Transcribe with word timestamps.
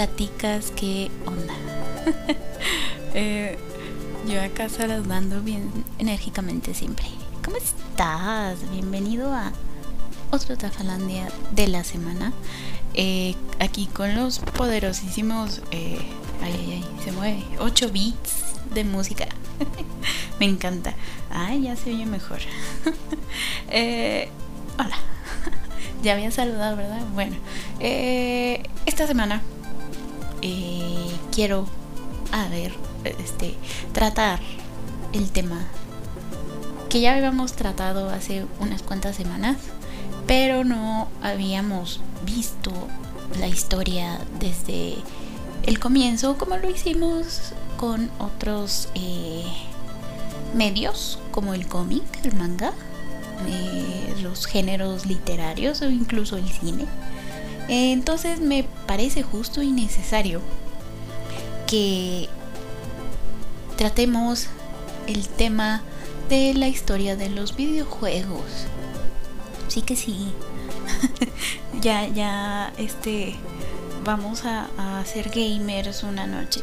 platicas? 0.00 0.72
¿Qué 0.74 1.10
onda? 1.26 1.52
eh, 3.14 3.58
yo 4.26 4.40
acá 4.40 4.70
saludando 4.70 5.42
bien 5.42 5.70
enérgicamente 5.98 6.72
siempre. 6.72 7.04
¿Cómo 7.44 7.58
estás? 7.58 8.58
Bienvenido 8.70 9.30
a 9.34 9.52
otro 10.30 10.56
Tafalandia 10.56 11.28
de 11.52 11.68
la 11.68 11.84
semana. 11.84 12.32
Eh, 12.94 13.34
aquí 13.58 13.88
con 13.88 14.14
los 14.14 14.38
poderosísimos. 14.38 15.60
Eh, 15.70 15.98
ay, 16.42 16.54
ay, 16.54 16.72
ay, 16.82 17.04
se 17.04 17.12
mueve. 17.12 17.44
8 17.58 17.90
beats 17.92 18.54
de 18.72 18.84
música. 18.84 19.26
Me 20.40 20.46
encanta. 20.46 20.94
Ay, 21.30 21.64
ya 21.64 21.76
se 21.76 21.92
oye 21.92 22.06
mejor. 22.06 22.38
eh, 23.68 24.30
hola. 24.78 24.96
ya 26.02 26.14
había 26.14 26.30
saludado, 26.30 26.78
¿verdad? 26.78 27.02
Bueno, 27.12 27.36
esta 27.78 29.06
semana 29.06 29.42
eh, 30.42 31.16
quiero, 31.32 31.66
a 32.32 32.48
este, 33.04 33.54
tratar 33.92 34.40
el 35.12 35.30
tema 35.30 35.66
que 36.88 37.00
ya 37.00 37.14
habíamos 37.14 37.52
tratado 37.52 38.10
hace 38.10 38.44
unas 38.58 38.82
cuantas 38.82 39.16
semanas, 39.16 39.56
pero 40.26 40.64
no 40.64 41.08
habíamos 41.22 42.00
visto 42.24 42.72
la 43.38 43.46
historia 43.46 44.18
desde 44.38 44.96
el 45.64 45.78
comienzo 45.78 46.36
como 46.36 46.56
lo 46.56 46.68
hicimos 46.68 47.52
con 47.76 48.10
otros 48.18 48.88
eh, 48.94 49.44
medios 50.54 51.18
como 51.30 51.54
el 51.54 51.66
cómic, 51.66 52.02
el 52.24 52.34
manga, 52.34 52.72
eh, 53.46 54.14
los 54.22 54.46
géneros 54.46 55.06
literarios 55.06 55.82
o 55.82 55.90
incluso 55.90 56.36
el 56.36 56.48
cine. 56.48 56.86
Entonces 57.70 58.40
me 58.40 58.64
parece 58.86 59.22
justo 59.22 59.62
y 59.62 59.70
necesario 59.70 60.40
que 61.68 62.28
tratemos 63.76 64.48
el 65.06 65.28
tema 65.28 65.82
de 66.28 66.52
la 66.54 66.66
historia 66.66 67.14
de 67.14 67.30
los 67.30 67.54
videojuegos. 67.54 68.66
Sí 69.68 69.82
que 69.82 69.94
sí. 69.94 70.32
ya, 71.80 72.08
ya, 72.08 72.72
este, 72.76 73.36
vamos 74.04 74.44
a, 74.44 74.68
a 74.76 75.04
ser 75.04 75.30
gamers 75.30 76.02
una 76.02 76.26
noche. 76.26 76.60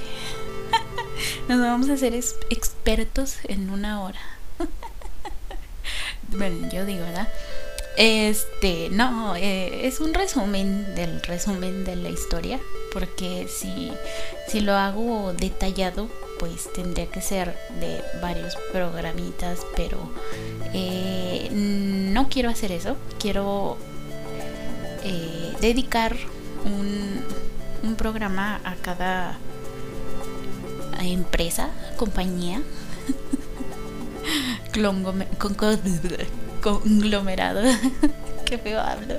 Nos 1.48 1.62
vamos 1.62 1.90
a 1.90 1.94
hacer 1.94 2.14
expertos 2.50 3.38
en 3.46 3.70
una 3.70 4.04
hora. 4.04 4.20
bueno, 6.30 6.70
yo 6.70 6.86
digo, 6.86 7.06
¿verdad? 7.06 7.30
Este, 7.98 8.90
no, 8.92 9.36
eh, 9.36 9.88
es 9.88 10.00
un 10.00 10.14
resumen 10.14 10.94
del 10.94 11.20
resumen 11.24 11.84
de 11.84 11.96
la 11.96 12.10
historia, 12.10 12.60
porque 12.94 13.48
si, 13.50 13.92
si 14.48 14.60
lo 14.60 14.76
hago 14.76 15.34
detallado, 15.34 16.08
pues 16.38 16.72
tendría 16.72 17.08
que 17.08 17.22
ser 17.22 17.58
de 17.80 18.04
varios 18.22 18.56
programitas, 18.72 19.66
pero 19.76 19.98
eh, 20.76 21.50
no 21.52 22.30
quiero 22.30 22.52
hacer 22.52 22.72
eso, 22.72 22.98
quiero 23.20 23.78
eh, 25.04 25.56
dedicar 25.60 26.16
un, 26.66 27.24
un 27.82 27.96
programa 27.96 28.62
a 28.64 28.76
cada 28.76 29.40
empresa, 31.00 31.72
compañía, 31.98 32.62
conglomerado. 36.62 37.62
Qué 38.46 38.58
feo 38.58 38.80
hablo. 38.80 39.16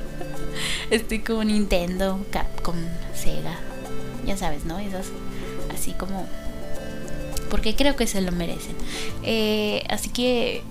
Estoy 0.91 1.21
como 1.21 1.45
Nintendo, 1.45 2.25
Capcom, 2.31 2.77
Sega. 3.15 3.59
Ya 4.27 4.37
sabes, 4.37 4.65
¿no? 4.65 4.79
Esas 4.79 5.07
así 5.73 5.93
como... 5.93 6.27
Porque 7.51 7.75
creo 7.75 7.97
que 7.97 8.07
se 8.07 8.21
lo 8.21 8.33
merecen. 8.33 8.77
Eh, 9.23 9.85
así 9.89 10.11
que 10.11 10.63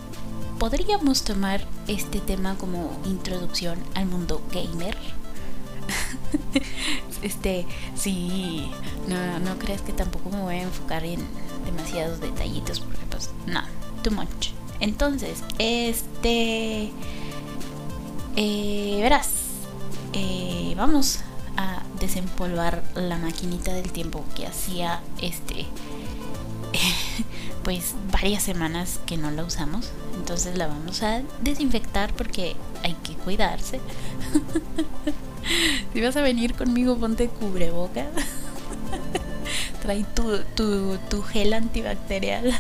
podríamos 0.60 1.24
tomar 1.24 1.66
este 1.88 2.20
tema 2.20 2.56
como 2.58 3.00
introducción 3.06 3.80
al 3.96 4.06
mundo 4.06 4.42
gamer. 4.52 4.98
este, 7.22 7.66
sí, 7.96 8.70
no, 9.08 9.40
no 9.40 9.58
creas 9.58 9.82
que 9.82 9.94
tampoco 9.94 10.30
me 10.30 10.42
voy 10.42 10.56
a 10.56 10.64
enfocar 10.64 11.04
en 11.04 11.26
demasiados 11.66 12.20
detallitos 12.22 12.80
porque 12.80 13.06
pues 13.10 13.32
no, 13.46 13.62
too 14.04 14.12
much. 14.12 14.57
Entonces, 14.80 15.44
este, 15.60 16.92
eh, 18.36 19.00
verás, 19.02 19.32
eh, 20.14 20.74
vamos 20.78 21.20
a 21.58 21.82
desempolvar 22.00 22.84
la 22.96 23.18
maquinita 23.18 23.74
del 23.74 23.92
tiempo 23.92 24.24
que 24.36 24.46
hacía 24.46 25.02
este, 25.22 25.66
pues 27.64 27.96
varias 28.12 28.44
semanas 28.44 29.00
que 29.06 29.18
no 29.18 29.32
la 29.32 29.44
usamos. 29.44 29.92
Entonces 30.16 30.58
la 30.58 30.68
vamos 30.68 31.04
a 31.04 31.22
desinfectar 31.42 32.14
porque 32.14 32.56
hay 32.84 32.94
que 33.04 33.14
cuidarse. 33.14 33.80
si 35.94 36.02
vas 36.02 36.16
a 36.16 36.22
venir 36.22 36.54
conmigo, 36.54 36.98
ponte 36.98 37.28
cubrebocas. 37.28 38.08
Trae 39.82 40.06
tu, 40.16 40.40
tu, 40.56 40.98
tu 41.10 41.24
gel 41.24 41.54
antibacterial. 41.54 42.54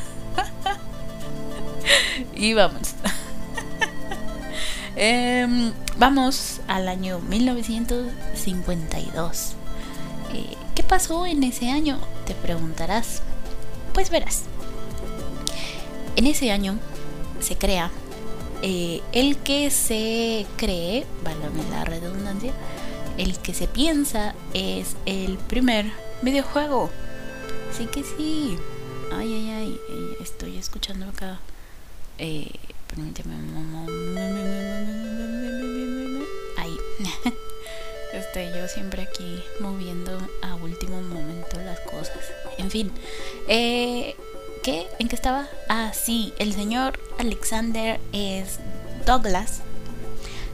Y 2.37 2.53
vamos. 2.53 2.93
eh, 4.95 5.73
vamos 5.97 6.61
al 6.67 6.87
año 6.87 7.19
1952. 7.19 9.53
Eh, 10.33 10.55
¿Qué 10.75 10.83
pasó 10.83 11.25
en 11.25 11.43
ese 11.43 11.69
año? 11.69 11.99
Te 12.25 12.33
preguntarás. 12.35 13.21
Pues 13.93 14.09
verás. 14.09 14.43
En 16.15 16.25
ese 16.27 16.51
año 16.51 16.79
se 17.39 17.57
crea 17.57 17.91
eh, 18.61 19.01
el 19.11 19.37
que 19.37 19.69
se 19.69 20.47
cree, 20.57 21.05
válame 21.23 21.63
la 21.69 21.85
redundancia, 21.85 22.51
el 23.17 23.37
que 23.37 23.53
se 23.53 23.67
piensa 23.67 24.33
es 24.53 24.95
el 25.05 25.37
primer 25.37 25.91
videojuego. 26.21 26.89
Sí 27.71 27.85
que 27.85 28.03
sí. 28.03 28.57
Ay, 29.13 29.33
ay, 29.33 29.51
ay. 29.51 29.79
Estoy 30.21 30.57
escuchando 30.57 31.07
acá. 31.07 31.39
Eh, 32.17 32.51
permíteme. 32.88 33.35
Ahí. 36.57 36.75
Estoy 38.13 38.47
yo 38.55 38.67
siempre 38.67 39.03
aquí 39.03 39.44
moviendo 39.59 40.17
a 40.41 40.56
último 40.56 41.01
momento 41.01 41.59
las 41.59 41.79
cosas. 41.81 42.31
En 42.57 42.72
fin. 42.72 42.91
Eh, 43.47 44.16
¿Qué? 44.63 44.88
¿En 45.00 45.07
qué 45.07 45.16
estaba? 45.16 45.47
Ah, 45.69 45.91
sí. 45.94 46.33
El 46.39 46.53
señor 46.53 47.00
Alexander 47.19 48.00
S. 48.13 48.59
Douglas 49.06 49.62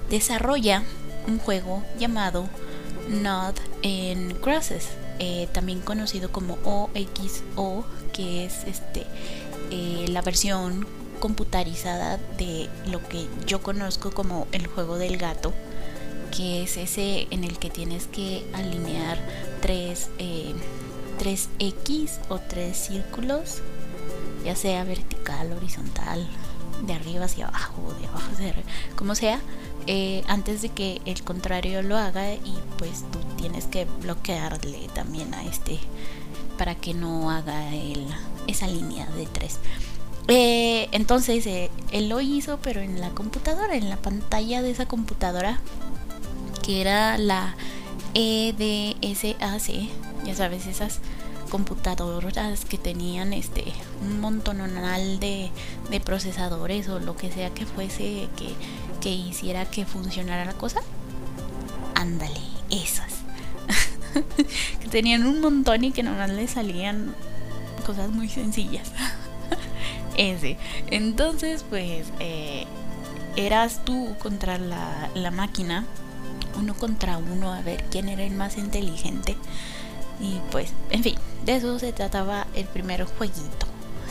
desarrolla 0.09 0.83
un 1.27 1.39
juego 1.39 1.83
llamado 1.97 2.47
Not 3.09 3.59
in 3.81 4.35
Crosses, 4.35 4.89
eh, 5.19 5.47
también 5.53 5.79
conocido 5.79 6.31
como 6.31 6.57
OXO, 6.63 7.85
que 8.11 8.45
es 8.45 8.63
este 8.65 9.05
eh, 9.71 10.05
la 10.09 10.21
versión 10.21 10.85
computarizada 11.23 12.19
de 12.37 12.69
lo 12.85 13.01
que 13.07 13.29
yo 13.47 13.63
conozco 13.63 14.11
como 14.11 14.45
el 14.51 14.67
juego 14.67 14.97
del 14.97 15.15
gato, 15.15 15.53
que 16.35 16.63
es 16.63 16.75
ese 16.75 17.27
en 17.31 17.45
el 17.45 17.59
que 17.59 17.69
tienes 17.69 18.07
que 18.07 18.45
alinear 18.51 19.17
tres, 19.61 20.09
eh, 20.17 20.53
tres 21.19 21.47
X 21.59 22.19
o 22.27 22.39
tres 22.39 22.75
círculos, 22.75 23.61
ya 24.43 24.57
sea 24.57 24.83
vertical, 24.83 25.53
horizontal, 25.53 26.27
de 26.85 26.91
arriba 26.91 27.23
hacia 27.23 27.47
abajo, 27.47 27.95
de 28.01 28.07
abajo 28.07 28.29
hacia 28.33 28.49
arriba, 28.49 28.67
como 28.97 29.15
sea, 29.15 29.39
eh, 29.87 30.25
antes 30.27 30.61
de 30.61 30.67
que 30.67 31.01
el 31.05 31.23
contrario 31.23 31.83
lo 31.83 31.97
haga 31.97 32.33
y 32.33 32.53
pues 32.77 33.05
tú 33.13 33.19
tienes 33.37 33.67
que 33.67 33.85
bloquearle 34.01 34.89
también 34.93 35.33
a 35.33 35.45
este 35.45 35.79
para 36.57 36.75
que 36.75 36.93
no 36.93 37.31
haga 37.31 37.69
esa 38.45 38.67
línea 38.67 39.05
de 39.11 39.25
tres. 39.25 39.59
Eh, 40.27 40.87
entonces 40.93 41.45
eh, 41.47 41.69
él 41.91 42.07
lo 42.07 42.21
hizo 42.21 42.57
pero 42.61 42.79
en 42.81 43.01
la 43.01 43.09
computadora, 43.09 43.75
en 43.75 43.89
la 43.89 43.97
pantalla 43.97 44.61
de 44.61 44.71
esa 44.71 44.85
computadora 44.85 45.59
que 46.61 46.79
era 46.79 47.17
la 47.17 47.55
EDSAC, 48.13 49.39
ya 50.23 50.35
sabes, 50.35 50.65
esas 50.65 50.99
computadoras 51.49 52.65
que 52.65 52.77
tenían 52.77 53.33
este 53.33 53.65
un 54.01 54.19
montonal 54.19 55.19
de, 55.19 55.51
de 55.91 55.99
procesadores 55.99 56.87
o 56.89 56.99
lo 56.99 57.15
que 57.15 57.31
sea 57.31 57.49
que 57.53 57.65
fuese 57.65 58.27
que, 58.37 58.55
que 59.01 59.11
hiciera 59.11 59.65
que 59.65 59.85
funcionara 59.85 60.45
la 60.45 60.53
cosa. 60.53 60.81
Ándale, 61.95 62.39
esas. 62.69 63.13
que 64.81 64.87
tenían 64.87 65.25
un 65.25 65.41
montón 65.41 65.83
y 65.83 65.91
que 65.91 66.01
nomás 66.01 66.29
le 66.29 66.47
salían 66.47 67.13
cosas 67.85 68.09
muy 68.09 68.29
sencillas. 68.29 68.91
Ese. 70.17 70.57
Entonces, 70.91 71.65
pues, 71.69 72.07
eh, 72.19 72.65
eras 73.35 73.83
tú 73.83 74.15
contra 74.19 74.57
la, 74.57 75.09
la 75.15 75.31
máquina, 75.31 75.85
uno 76.59 76.73
contra 76.75 77.17
uno, 77.17 77.51
a 77.51 77.61
ver 77.61 77.83
quién 77.89 78.09
era 78.09 78.23
el 78.23 78.33
más 78.33 78.57
inteligente. 78.57 79.35
Y 80.19 80.39
pues, 80.51 80.71
en 80.89 81.03
fin, 81.03 81.15
de 81.45 81.55
eso 81.55 81.79
se 81.79 81.93
trataba 81.93 82.47
el 82.55 82.65
primer 82.65 83.03
jueguito. 83.05 83.67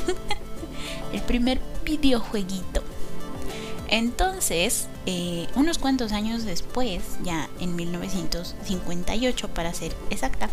el 1.12 1.20
primer 1.22 1.60
videojueguito. 1.84 2.82
Entonces, 3.88 4.88
eh, 5.04 5.46
unos 5.54 5.78
cuantos 5.78 6.12
años 6.12 6.44
después, 6.44 7.02
ya 7.22 7.50
en 7.60 7.76
1958 7.76 9.48
para 9.48 9.74
ser 9.74 9.94
exacta, 10.08 10.48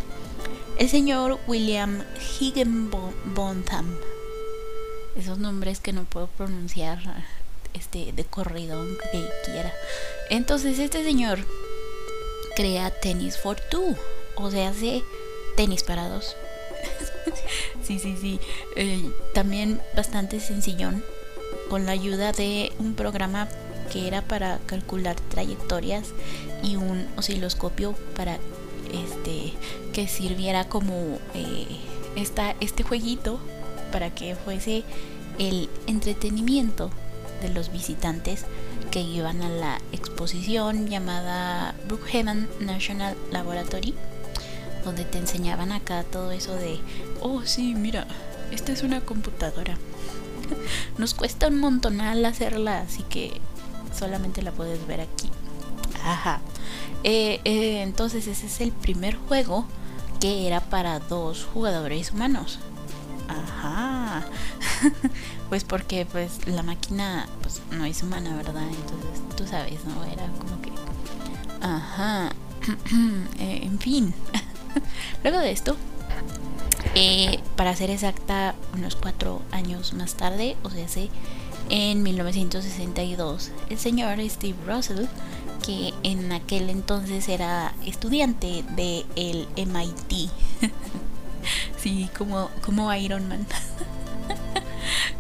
el 0.78 0.90
señor 0.90 1.40
William 1.48 2.04
Higginbotham, 2.40 3.96
esos 5.20 5.38
nombres 5.38 5.80
que 5.80 5.94
no 5.94 6.04
puedo 6.04 6.28
pronunciar 6.28 7.00
este 7.74 8.12
de 8.14 8.24
corrido 8.24 8.84
que 9.12 9.26
quiera. 9.46 9.74
Entonces 10.30 10.80
este 10.80 11.04
señor 11.04 11.40
crea 12.56 12.90
tenis 12.90 13.38
for 13.38 13.60
two, 13.70 13.96
o 14.36 14.52
sea, 14.52 14.70
hace 14.70 15.04
tenis 15.56 15.84
para 15.84 16.10
dos. 16.10 16.36
sí, 17.84 18.00
sí, 18.00 18.18
sí. 18.20 18.40
Eh, 18.76 19.12
también 19.34 19.82
bastante 19.96 20.40
sencillón 20.40 21.04
con 21.70 21.86
la 21.86 21.92
ayuda 21.92 22.32
de 22.32 22.72
un 22.80 22.96
programa 22.96 23.48
que 23.92 24.08
era 24.08 24.22
para 24.22 24.60
calcular 24.66 25.16
trayectorias 25.30 26.10
y 26.64 26.76
un 26.76 27.08
osciloscopio 27.18 27.96
para 28.16 28.38
este 28.92 29.54
que 29.94 30.08
sirviera 30.08 30.68
como 30.68 31.20
eh, 31.34 31.68
este 32.16 32.84
jueguito 32.84 33.40
para 33.92 34.14
que 34.14 34.36
fuese 34.36 34.84
el 35.38 35.70
entretenimiento 35.88 36.90
de 37.42 37.50
los 37.50 37.72
visitantes 37.72 38.46
que 38.92 39.02
iban 39.02 39.42
a 39.42 39.50
la 39.50 39.82
exposición 39.92 40.88
llamada 40.88 41.76
Brookhaven 41.88 42.50
National 42.60 43.16
Laboratory 43.32 43.94
donde 44.84 45.06
te 45.06 45.18
enseñaban 45.18 45.72
acá 45.72 46.04
todo 46.04 46.32
eso 46.32 46.56
de 46.56 46.80
oh 47.22 47.44
sí 47.46 47.76
mira 47.76 48.08
esta 48.52 48.72
es 48.72 48.84
una 48.84 49.02
computadora 49.02 49.78
nos 50.98 51.14
cuesta 51.14 51.48
un 51.48 51.60
montonal 51.60 52.24
hacerla, 52.26 52.82
así 52.82 53.04
que 53.04 53.40
solamente 53.98 54.42
la 54.42 54.52
puedes 54.52 54.86
ver 54.88 55.02
aquí. 55.02 55.30
Ajá. 56.04 56.42
Eh, 57.04 57.40
eh, 57.46 57.82
entonces 57.82 58.28
ese 58.28 58.48
es 58.48 58.62
el 58.62 58.72
primer 58.72 59.16
juego 59.16 59.66
que 60.20 60.48
era 60.48 60.62
para 60.62 61.00
dos 61.00 61.46
jugadores 61.54 62.12
humanos. 62.12 62.60
Pues 65.50 65.64
porque 65.64 66.06
pues 66.06 66.48
la 66.48 66.62
máquina 66.62 67.28
pues 67.42 67.62
no 67.72 67.84
es 67.84 68.04
humana, 68.04 68.36
¿verdad? 68.36 68.62
Entonces 68.68 69.36
tú 69.36 69.48
sabes, 69.48 69.84
¿no? 69.86 70.04
Era 70.04 70.28
como 70.38 70.62
que... 70.62 70.72
Ajá. 71.62 72.32
Eh, 73.40 73.62
en 73.64 73.80
fin. 73.80 74.14
Luego 75.24 75.40
de 75.40 75.52
esto, 75.52 75.76
eh, 76.96 77.40
para 77.56 77.76
ser 77.76 77.90
exacta, 77.90 78.56
unos 78.74 78.96
cuatro 78.96 79.42
años 79.52 79.94
más 79.94 80.16
tarde, 80.16 80.56
o 80.64 80.70
sea, 80.70 80.88
sí, 80.88 81.10
en 81.70 82.04
1962, 82.04 83.52
el 83.70 83.78
señor 83.78 84.18
Steve 84.30 84.58
Russell, 84.68 85.06
que 85.66 85.94
en 86.04 86.32
aquel 86.32 86.70
entonces 86.70 87.30
era 87.30 87.74
estudiante 87.86 88.64
de 88.76 89.06
el 89.16 89.48
MIT, 89.56 90.32
sí, 91.78 92.10
como, 92.18 92.50
como 92.62 92.94
Iron 92.94 93.28
Man. 93.28 93.46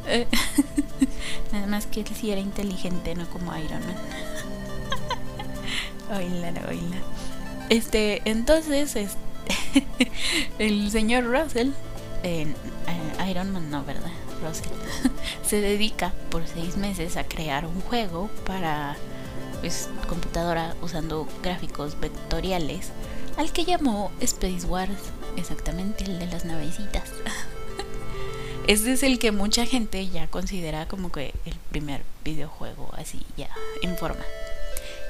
Nada 1.51 1.67
más 1.67 1.85
que 1.85 2.01
él 2.01 2.07
sí 2.07 2.31
era 2.31 2.41
inteligente, 2.41 3.15
no 3.15 3.29
como 3.29 3.55
Iron 3.57 3.81
Man. 3.85 3.95
oíla, 6.17 6.49
oíla. 6.67 6.97
Este, 7.69 8.21
entonces, 8.25 8.95
este 8.95 9.29
el 10.59 10.91
señor 10.91 11.25
Russell, 11.25 11.71
en 12.23 12.55
Iron 13.29 13.51
Man 13.51 13.69
no, 13.69 13.83
¿verdad? 13.83 14.11
Russell, 14.41 14.71
se 15.45 15.61
dedica 15.61 16.13
por 16.29 16.47
seis 16.47 16.77
meses 16.77 17.17
a 17.17 17.23
crear 17.23 17.65
un 17.65 17.81
juego 17.81 18.29
para 18.45 18.95
pues, 19.59 19.89
computadora 20.07 20.75
usando 20.81 21.27
gráficos 21.43 21.99
vectoriales 21.99 22.91
al 23.37 23.51
que 23.51 23.65
llamó 23.65 24.11
Space 24.19 24.65
Wars, 24.65 24.99
exactamente 25.37 26.03
el 26.03 26.19
de 26.19 26.27
las 26.27 26.45
navecitas. 26.45 27.09
Este 28.69 28.91
es 28.91 29.01
el 29.01 29.17
que 29.17 29.31
mucha 29.31 29.65
gente 29.65 30.07
ya 30.09 30.27
considera 30.27 30.87
como 30.87 31.11
que 31.11 31.33
el 31.45 31.55
primer 31.71 32.03
videojuego 32.23 32.91
así 32.95 33.25
ya 33.35 33.49
en 33.81 33.97
forma. 33.97 34.23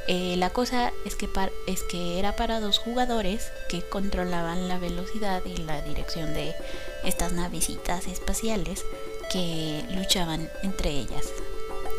Eh, 0.08 0.36
la 0.38 0.50
cosa 0.50 0.94
es 1.06 1.16
que, 1.16 1.28
es 1.68 1.84
que 1.84 2.20
era 2.20 2.38
para 2.38 2.62
dos 2.62 2.80
jugadores 2.80 3.52
que 3.68 3.82
controlaban 3.82 4.70
la 4.70 4.80
velocidad 4.80 5.42
y 5.44 5.58
la 5.58 5.82
dirección 5.82 6.34
de 6.34 6.56
estas 7.04 7.34
navecitas 7.34 8.08
espaciales 8.08 8.86
que 9.30 9.84
luchaban 9.94 10.50
entre 10.64 10.92
ellas. 10.92 11.26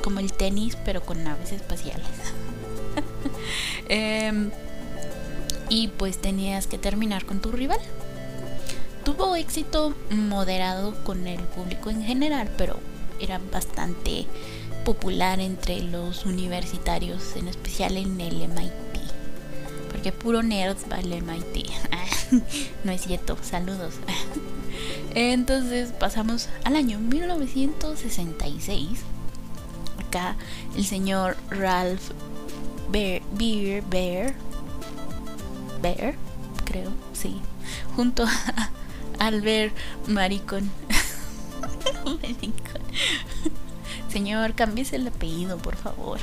Como 0.03 0.21
el 0.21 0.33
tenis, 0.33 0.79
pero 0.83 1.03
con 1.03 1.23
naves 1.23 1.53
espaciales. 1.53 2.09
Em, 3.91 4.51
y 5.69 5.89
pues 5.89 6.23
tenías 6.23 6.67
que 6.67 6.79
terminar 6.79 7.27
con 7.27 7.41
tu 7.41 7.53
rival. 7.53 7.81
Tuvo 9.05 9.37
éxito 9.37 9.94
moderado 10.11 10.94
con 11.05 11.26
el 11.26 11.41
público 11.41 11.91
en 11.91 12.02
general, 12.02 12.50
pero 12.56 12.79
era 13.19 13.41
bastante 13.52 14.26
popular 14.85 15.41
entre 15.41 15.82
los 15.82 16.25
universitarios, 16.26 17.34
en 17.36 17.48
especial 17.48 17.96
en 17.96 18.20
el 18.20 18.48
MIT. 18.48 18.70
Porque 19.91 20.13
puro 20.13 20.43
nerd 20.43 20.77
va 20.91 20.96
al 20.96 21.08
MIT. 21.08 21.70
no 22.84 22.93
es 22.93 23.01
cierto, 23.03 23.39
saludos. 23.43 23.94
Entonces 25.15 25.93
pasamos 25.93 26.48
al 26.65 26.77
año 26.77 26.98
1966. 26.98 29.01
Acá 29.98 30.36
el 30.77 30.84
señor 30.84 31.36
Ralph 31.51 32.10
Bear, 32.91 33.22
Bear, 33.32 33.82
Bear, 33.89 34.34
Bear 35.81 36.15
creo, 36.65 36.91
sí, 37.13 37.41
junto 37.96 38.25
a 38.25 38.70
Albert 39.20 39.74
Maricón. 40.08 40.70
Señor, 44.08 44.55
cambies 44.55 44.93
el 44.93 45.06
apellido, 45.06 45.58
por 45.58 45.77
favor. 45.77 46.19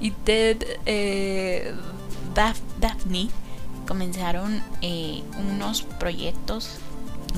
y 0.00 0.10
Ted 0.10 0.64
eh, 0.86 1.72
Daphne 2.34 3.28
comenzaron 3.86 4.62
eh, 4.82 5.22
unos 5.48 5.82
proyectos, 5.82 6.78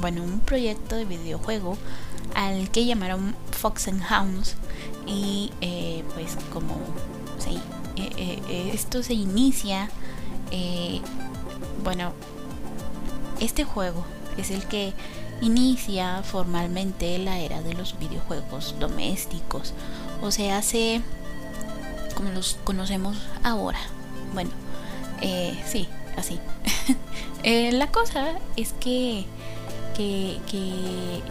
bueno, 0.00 0.22
un 0.22 0.40
proyecto 0.40 0.96
de 0.96 1.04
videojuego 1.04 1.76
al 2.34 2.70
que 2.70 2.86
llamaron 2.86 3.36
Fox 3.52 3.88
and 3.88 4.02
Hounds 4.10 4.56
y 5.06 5.52
eh, 5.60 6.04
pues 6.14 6.36
como 6.52 6.78
sí, 7.38 7.58
esto 8.72 9.02
se 9.02 9.14
inicia, 9.14 9.90
bueno, 11.82 12.12
este 13.40 13.64
juego 13.64 14.04
es 14.36 14.50
el 14.50 14.64
que 14.66 14.92
inicia 15.40 16.22
formalmente 16.22 17.18
la 17.18 17.38
era 17.38 17.62
de 17.62 17.74
los 17.74 17.98
videojuegos 17.98 18.74
domésticos, 18.80 19.72
o 20.22 20.30
se 20.30 20.50
hace 20.50 21.02
como 22.14 22.30
los 22.30 22.58
conocemos 22.64 23.16
ahora. 23.42 23.78
Bueno, 24.34 24.50
eh, 25.20 25.58
sí, 25.66 25.88
así. 26.16 26.38
Eh, 27.44 27.70
la 27.70 27.86
cosa 27.86 28.32
es 28.56 28.72
que, 28.80 29.24
que, 29.96 31.22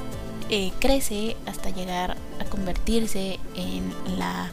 eh, 0.50 0.72
crece 0.80 1.36
hasta 1.46 1.70
llegar 1.70 2.16
a 2.40 2.46
convertirse 2.46 3.40
en 3.56 3.94
la 4.18 4.50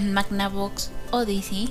Magnavox 0.00 0.90
Odyssey, 1.12 1.70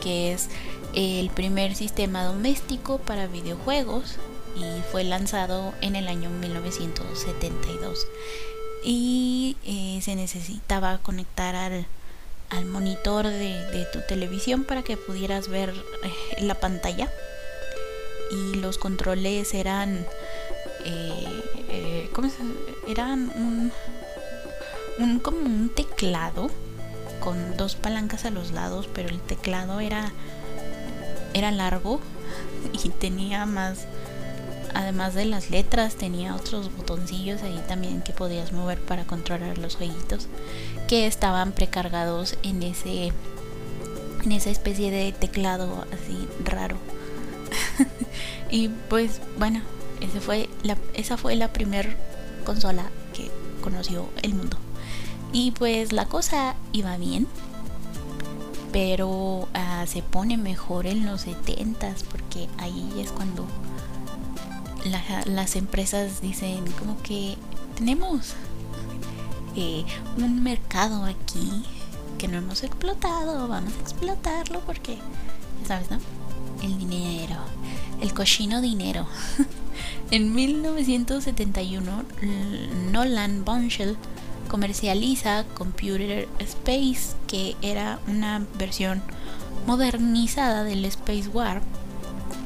que 0.00 0.32
es 0.32 0.48
el 0.94 1.28
primer 1.30 1.74
sistema 1.74 2.22
doméstico 2.22 2.98
para 2.98 3.26
videojuegos 3.26 4.16
y 4.56 4.82
fue 4.90 5.04
lanzado 5.04 5.74
en 5.80 5.96
el 5.96 6.08
año 6.08 6.30
1972 6.30 8.06
y 8.84 9.56
eh, 9.64 10.00
se 10.02 10.16
necesitaba 10.16 10.98
conectar 10.98 11.54
al, 11.54 11.86
al 12.50 12.64
monitor 12.66 13.26
de, 13.26 13.86
tu 13.92 14.00
televisión 14.08 14.64
para 14.64 14.82
que 14.82 14.96
pudieras 14.96 15.48
ver 15.48 15.70
eh, 16.02 16.42
la 16.42 16.54
pantalla. 16.54 17.10
Y 18.30 18.56
los 18.56 18.78
controles 18.78 19.52
eran 19.54 20.06
eh, 20.84 22.08
¿cómo 22.12 22.28
se, 22.28 22.36
eran 22.90 23.30
un, 23.36 23.72
un 24.98 25.18
como 25.18 25.40
un 25.40 25.68
teclado 25.68 26.50
con 27.20 27.56
dos 27.56 27.76
palancas 27.76 28.24
a 28.24 28.30
los 28.30 28.50
lados 28.52 28.88
pero 28.92 29.08
el 29.08 29.20
teclado 29.20 29.80
era 29.80 30.12
era 31.34 31.50
largo 31.50 32.00
y 32.84 32.88
tenía 32.88 33.44
más 33.46 33.86
además 34.74 35.14
de 35.14 35.24
las 35.24 35.50
letras, 35.50 35.96
tenía 35.96 36.34
otros 36.34 36.74
botoncillos 36.76 37.42
ahí 37.42 37.62
también 37.68 38.02
que 38.02 38.12
podías 38.12 38.52
mover 38.52 38.80
para 38.80 39.04
controlar 39.04 39.58
los 39.58 39.76
jueguitos 39.76 40.28
que 40.88 41.06
estaban 41.06 41.52
precargados 41.52 42.36
en 42.42 42.62
ese 42.62 43.12
en 44.24 44.32
esa 44.32 44.50
especie 44.50 44.90
de 44.90 45.12
teclado 45.12 45.84
así 45.92 46.28
raro. 46.44 46.76
y 48.50 48.68
pues 48.68 49.20
bueno, 49.38 49.62
esa 50.94 51.16
fue 51.16 51.36
la 51.36 51.52
primera 51.52 51.96
consola 52.44 52.90
que 53.14 53.30
conoció 53.62 54.08
el 54.22 54.34
mundo. 54.34 54.58
Y 55.32 55.52
pues 55.52 55.92
la 55.92 56.06
cosa 56.06 56.54
iba 56.72 56.96
bien, 56.98 57.26
pero 58.72 59.48
ah, 59.54 59.84
se 59.86 60.02
pone 60.02 60.36
mejor 60.36 60.86
en 60.86 61.06
los 61.06 61.26
70s 61.26 62.04
porque 62.10 62.48
ahí 62.58 62.92
es 62.98 63.10
cuando 63.12 63.46
las 64.84 65.56
empresas 65.56 66.20
dicen 66.20 66.64
como 66.78 67.00
que 67.02 67.36
tenemos 67.76 68.34
eh, 69.56 69.84
un 70.16 70.42
mercado 70.42 71.04
aquí 71.04 71.62
que 72.18 72.28
no 72.28 72.38
hemos 72.38 72.62
explotado, 72.62 73.48
vamos 73.48 73.72
a 73.74 73.80
explotarlo 73.80 74.60
porque, 74.60 74.98
¿sabes, 75.66 75.90
no? 75.90 75.98
El 76.62 76.78
dinero, 76.78 77.36
el 78.00 78.14
cochino 78.14 78.60
dinero. 78.60 79.06
en 80.10 80.34
1971, 80.34 82.04
Nolan 82.92 83.44
Bunchel 83.44 83.96
comercializa 84.48 85.44
Computer 85.54 86.28
Space, 86.38 87.16
que 87.26 87.56
era 87.62 87.98
una 88.06 88.46
versión 88.58 89.02
modernizada 89.66 90.62
del 90.64 90.84
Space 90.84 91.28
War. 91.28 91.62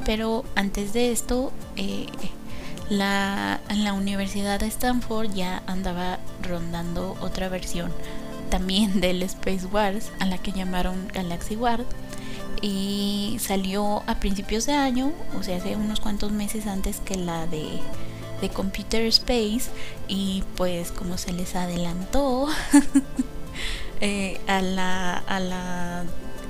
Pero 0.07 0.45
antes 0.55 0.93
de 0.93 1.11
esto, 1.11 1.51
eh, 1.75 2.05
la, 2.89 3.59
la 3.75 3.91
Universidad 3.91 4.61
de 4.61 4.67
Stanford 4.67 5.33
ya 5.33 5.61
andaba 5.67 6.19
rondando 6.41 7.17
otra 7.19 7.49
versión 7.49 7.91
también 8.49 9.01
del 9.01 9.21
Space 9.23 9.65
Wars, 9.65 10.13
a 10.19 10.25
la 10.25 10.37
que 10.37 10.53
llamaron 10.53 11.09
Galaxy 11.13 11.57
War. 11.57 11.83
Y 12.61 13.35
salió 13.41 14.01
a 14.07 14.15
principios 14.15 14.65
de 14.65 14.73
año, 14.73 15.11
o 15.37 15.43
sea, 15.43 15.57
hace 15.57 15.75
unos 15.75 15.99
cuantos 15.99 16.31
meses 16.31 16.67
antes 16.67 17.01
que 17.01 17.15
la 17.15 17.45
de 17.45 17.67
de 18.39 18.49
Computer 18.49 19.03
Space 19.07 19.71
y 20.07 20.43
pues 20.55 20.91
como 20.91 21.17
se 21.17 21.33
les 21.33 21.55
adelantó 21.55 22.47
eh, 23.99 24.39
a 24.45 24.61
la, 24.61 25.17
a 25.17 25.39
la 25.39 26.03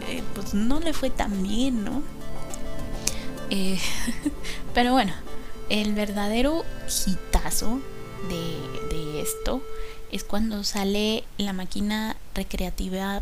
eh, 0.10 0.22
pues 0.36 0.54
no 0.54 0.82
le 0.82 0.92
fue 0.92 1.10
tan 1.10 1.44
bien, 1.44 1.86
¿no? 1.86 2.17
Eh, 3.50 3.80
pero 4.74 4.92
bueno, 4.92 5.14
el 5.70 5.94
verdadero 5.94 6.66
hitazo 7.06 7.82
de, 8.30 9.22
esto 9.22 9.62
es 10.12 10.24
cuando 10.24 10.64
sale 10.64 11.24
la 11.38 11.54
máquina 11.54 12.16
recreativa 12.34 13.22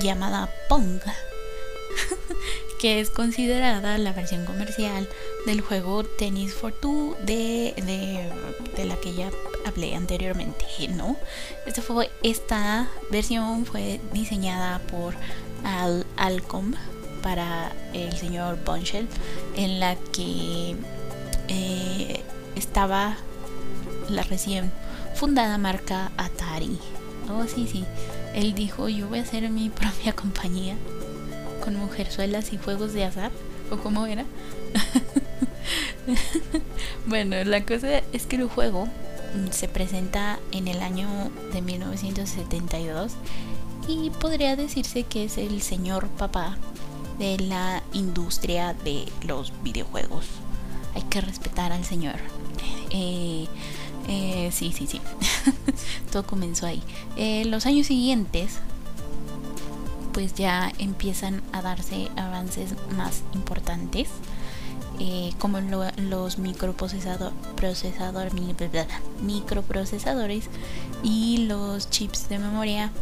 llamada 0.00 0.50
Pong 0.68 1.00
que 2.80 3.00
es 3.00 3.10
considerada 3.10 3.96
la 3.96 4.12
versión 4.12 4.44
comercial 4.44 5.08
del 5.46 5.60
juego 5.60 6.04
Tennis 6.04 6.52
for 6.52 6.72
Two 6.72 7.16
de, 7.24 7.74
de, 8.76 8.84
la 8.84 8.96
que 8.96 9.14
ya 9.14 9.30
hablé 9.64 9.94
anteriormente, 9.94 10.66
¿no? 10.90 11.16
Esta, 11.64 11.80
fue, 11.80 12.10
esta 12.22 12.90
versión 13.10 13.64
fue 13.64 14.00
diseñada 14.12 14.80
por 14.80 15.14
Al 15.64 16.04
Alcom 16.16 16.74
para 17.24 17.72
el 17.94 18.14
señor 18.16 18.58
Bunchel, 18.66 19.08
en 19.56 19.80
la 19.80 19.96
que 20.12 20.76
eh, 21.48 22.20
estaba 22.54 23.16
la 24.10 24.22
recién 24.22 24.70
fundada 25.14 25.56
marca 25.56 26.12
Atari. 26.18 26.78
Oh, 27.30 27.46
sí, 27.46 27.66
sí. 27.66 27.86
Él 28.34 28.54
dijo, 28.54 28.90
yo 28.90 29.08
voy 29.08 29.20
a 29.20 29.22
hacer 29.22 29.48
mi 29.48 29.70
propia 29.70 30.12
compañía 30.16 30.76
con 31.64 31.76
mujerzuelas 31.76 32.52
y 32.52 32.58
juegos 32.58 32.92
de 32.92 33.04
azar? 33.06 33.32
¿O 33.70 33.78
cómo 33.78 34.04
era? 34.04 34.26
bueno, 37.06 37.42
la 37.44 37.64
cosa 37.64 38.02
es 38.12 38.26
que 38.26 38.36
el 38.36 38.48
juego 38.48 38.84
mm, 38.84 39.50
se 39.50 39.66
presenta 39.66 40.38
en 40.52 40.68
el 40.68 40.82
año 40.82 41.08
de 41.54 41.62
1972 41.62 43.12
y 43.88 44.10
podría 44.10 44.56
decirse 44.56 45.04
que 45.04 45.24
es 45.24 45.38
el 45.38 45.62
señor 45.62 46.08
papá 46.08 46.58
de 47.18 47.38
la 47.38 47.82
industria 47.92 48.74
de 48.74 49.06
los 49.26 49.52
videojuegos. 49.62 50.26
Hay 50.94 51.02
que 51.02 51.20
respetar 51.20 51.72
al 51.72 51.84
señor. 51.84 52.16
Eh, 52.90 53.46
eh, 54.08 54.50
sí, 54.52 54.72
sí, 54.72 54.86
sí. 54.86 55.00
Todo 56.12 56.24
comenzó 56.24 56.66
ahí. 56.66 56.82
Eh, 57.16 57.44
los 57.46 57.66
años 57.66 57.86
siguientes 57.86 58.58
pues 60.12 60.34
ya 60.34 60.72
empiezan 60.78 61.42
a 61.52 61.60
darse 61.62 62.08
avances 62.16 62.74
más 62.96 63.22
importantes. 63.34 64.08
Como 65.40 65.58
los 65.60 66.38
microprocesador, 66.38 67.32
microprocesadores 69.22 70.44
y 71.02 71.46
los 71.48 71.90
chips 71.90 72.28
de 72.28 72.38
memoria 72.38 72.92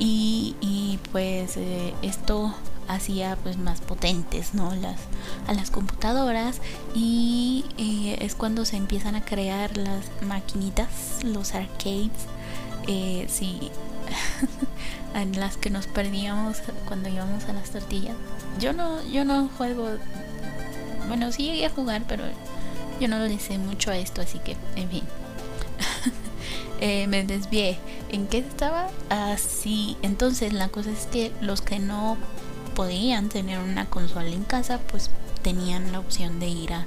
y, 0.00 0.98
pues 1.12 1.56
esto 2.02 2.52
hacía 2.88 3.36
pues 3.42 3.56
más 3.56 3.80
potentes 3.80 4.54
¿no? 4.54 4.74
las, 4.74 5.00
a 5.46 5.54
las 5.54 5.70
computadoras 5.70 6.60
y 6.94 7.64
eh, 7.78 8.18
es 8.20 8.34
cuando 8.34 8.64
se 8.64 8.76
empiezan 8.76 9.14
a 9.14 9.24
crear 9.24 9.76
las 9.76 10.04
maquinitas 10.22 11.22
los 11.22 11.54
arcades 11.54 12.10
sí 13.28 13.70
en 15.14 15.38
las 15.38 15.56
que 15.56 15.70
nos 15.70 15.86
perdíamos 15.86 16.58
cuando 16.86 17.08
íbamos 17.08 17.44
a 17.44 17.52
las 17.52 17.70
tortillas. 17.70 18.16
Yo 18.58 18.72
no, 18.72 19.04
yo 19.06 19.24
no 19.24 19.48
juego, 19.56 19.88
bueno, 21.08 21.32
sí 21.32 21.44
llegué 21.44 21.66
a 21.66 21.70
jugar, 21.70 22.02
pero 22.08 22.24
yo 23.00 23.08
no 23.08 23.18
le 23.18 23.38
sé 23.38 23.58
mucho 23.58 23.90
a 23.90 23.96
esto, 23.96 24.20
así 24.20 24.38
que, 24.38 24.56
en 24.76 24.88
fin. 24.90 25.04
Eh, 26.80 27.06
me 27.06 27.22
desvié. 27.24 27.78
¿En 28.10 28.26
qué 28.26 28.38
estaba? 28.38 28.88
Así. 29.08 29.96
Ah, 29.96 30.00
entonces 30.02 30.52
la 30.52 30.68
cosa 30.68 30.90
es 30.90 31.06
que 31.06 31.32
los 31.40 31.62
que 31.62 31.78
no 31.78 32.18
podían 32.74 33.28
tener 33.28 33.58
una 33.58 33.88
consola 33.88 34.28
en 34.28 34.44
casa, 34.44 34.80
pues 34.90 35.10
tenían 35.42 35.92
la 35.92 36.00
opción 36.00 36.40
de 36.40 36.48
ir 36.48 36.72
a, 36.72 36.86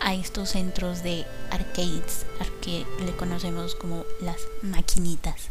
a 0.00 0.14
estos 0.14 0.50
centros 0.50 1.02
de 1.02 1.24
arcades, 1.50 2.26
que 2.60 2.86
le 3.04 3.12
conocemos 3.16 3.74
como 3.74 4.04
las 4.20 4.38
maquinitas 4.62 5.50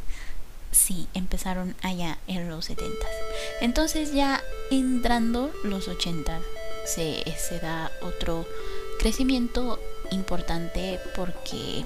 sí 0.72 1.08
empezaron 1.14 1.76
allá 1.82 2.18
en 2.28 2.50
los 2.50 2.66
70. 2.66 2.96
Entonces 3.62 4.14
ya 4.14 4.42
entrando 4.70 5.52
los 5.64 5.88
80 5.88 6.40
se, 6.86 7.24
se 7.38 7.60
da 7.60 7.92
otro 8.02 8.46
crecimiento 9.00 9.80
importante 10.12 11.00
porque 11.16 11.84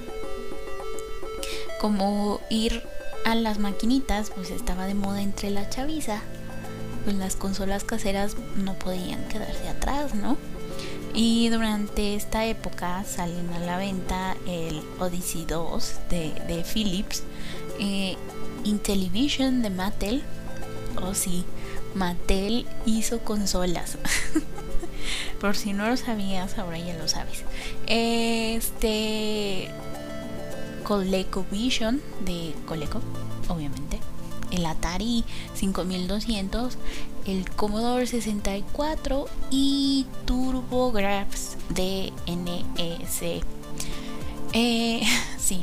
como 1.80 2.42
ir 2.50 2.84
a 3.26 3.36
las 3.36 3.60
maquinitas 3.60 4.32
pues 4.32 4.50
estaba 4.52 4.86
de 4.86 4.94
moda 4.94 5.22
entre 5.22 5.50
la 5.50 5.70
chaviza 5.70 6.22
pues 7.06 7.16
las 7.16 7.38
consolas 7.38 7.86
caseras 7.86 8.36
no 8.58 8.74
podían 8.74 9.24
quedarse 9.30 9.70
atrás 9.70 10.14
no 10.14 10.38
y 11.16 11.48
durante 11.48 12.16
esta 12.16 12.46
época 12.46 13.06
salen 13.06 13.50
a 13.52 13.60
la 13.60 13.78
venta 13.78 14.36
el 14.46 14.82
Odyssey 15.00 15.46
2 15.46 15.94
de, 16.10 16.66
Philips 16.72 17.24
eh, 17.80 18.18
Intellivision 18.66 19.62
de 19.62 19.70
Mattel. 19.70 20.24
Oh 21.02 21.14
sí, 21.14 21.46
Mattel 21.94 22.68
hizo 22.86 23.20
consolas. 23.20 23.98
Por 25.40 25.56
si 25.56 25.72
no 25.72 25.88
lo 25.88 25.96
sabías, 25.96 26.58
ahora 26.58 26.80
ya 26.80 26.98
lo 26.98 27.08
sabes. 27.08 27.44
Este 27.88 29.70
ColecoVision 30.84 32.02
de 32.26 32.54
Coleco, 32.66 33.00
obviamente. 33.48 34.00
El 34.52 34.66
Atari 34.66 35.24
5200, 35.54 36.78
el 37.26 37.50
Commodore 37.52 38.08
64 38.08 39.28
y 39.52 40.06
TurboGrafx 40.26 41.58
de 41.70 42.14
NEC. 42.28 43.44
Eh, 44.54 45.02
sí. 45.38 45.62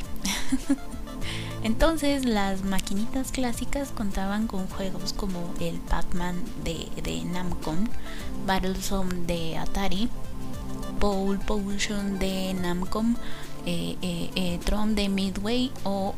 Entonces 1.63 2.25
las 2.25 2.63
maquinitas 2.63 3.31
clásicas 3.31 3.89
contaban 3.91 4.47
con 4.47 4.67
juegos 4.67 5.13
como 5.13 5.53
el 5.61 5.77
Pac-Man 5.79 6.35
de, 6.65 6.89
de 7.01 7.23
Namco, 7.23 7.73
Battlezone 8.45 9.25
de 9.25 9.57
Atari, 9.57 10.09
Bowl 10.99 11.39
Potion 11.39 12.19
de 12.19 12.53
Namco, 12.53 13.03
eh, 13.65 13.95
eh, 14.01 14.29
eh, 14.35 14.59
Tron 14.65 14.93
de 14.95 15.07
Midway 15.07 15.71
o, 15.85 16.13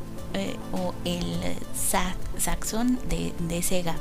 el 1.06 1.58
Saxon 2.38 3.00
de, 3.10 3.34
de 3.40 3.64
Sega 3.64 3.96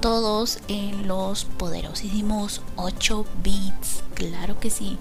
todos 0.00 0.60
los 1.04 1.44
poderosísimos 1.44 2.62
8 2.76 3.26
bits, 3.42 4.04
claro 4.14 4.60
que 4.60 4.70
sí. 4.70 4.96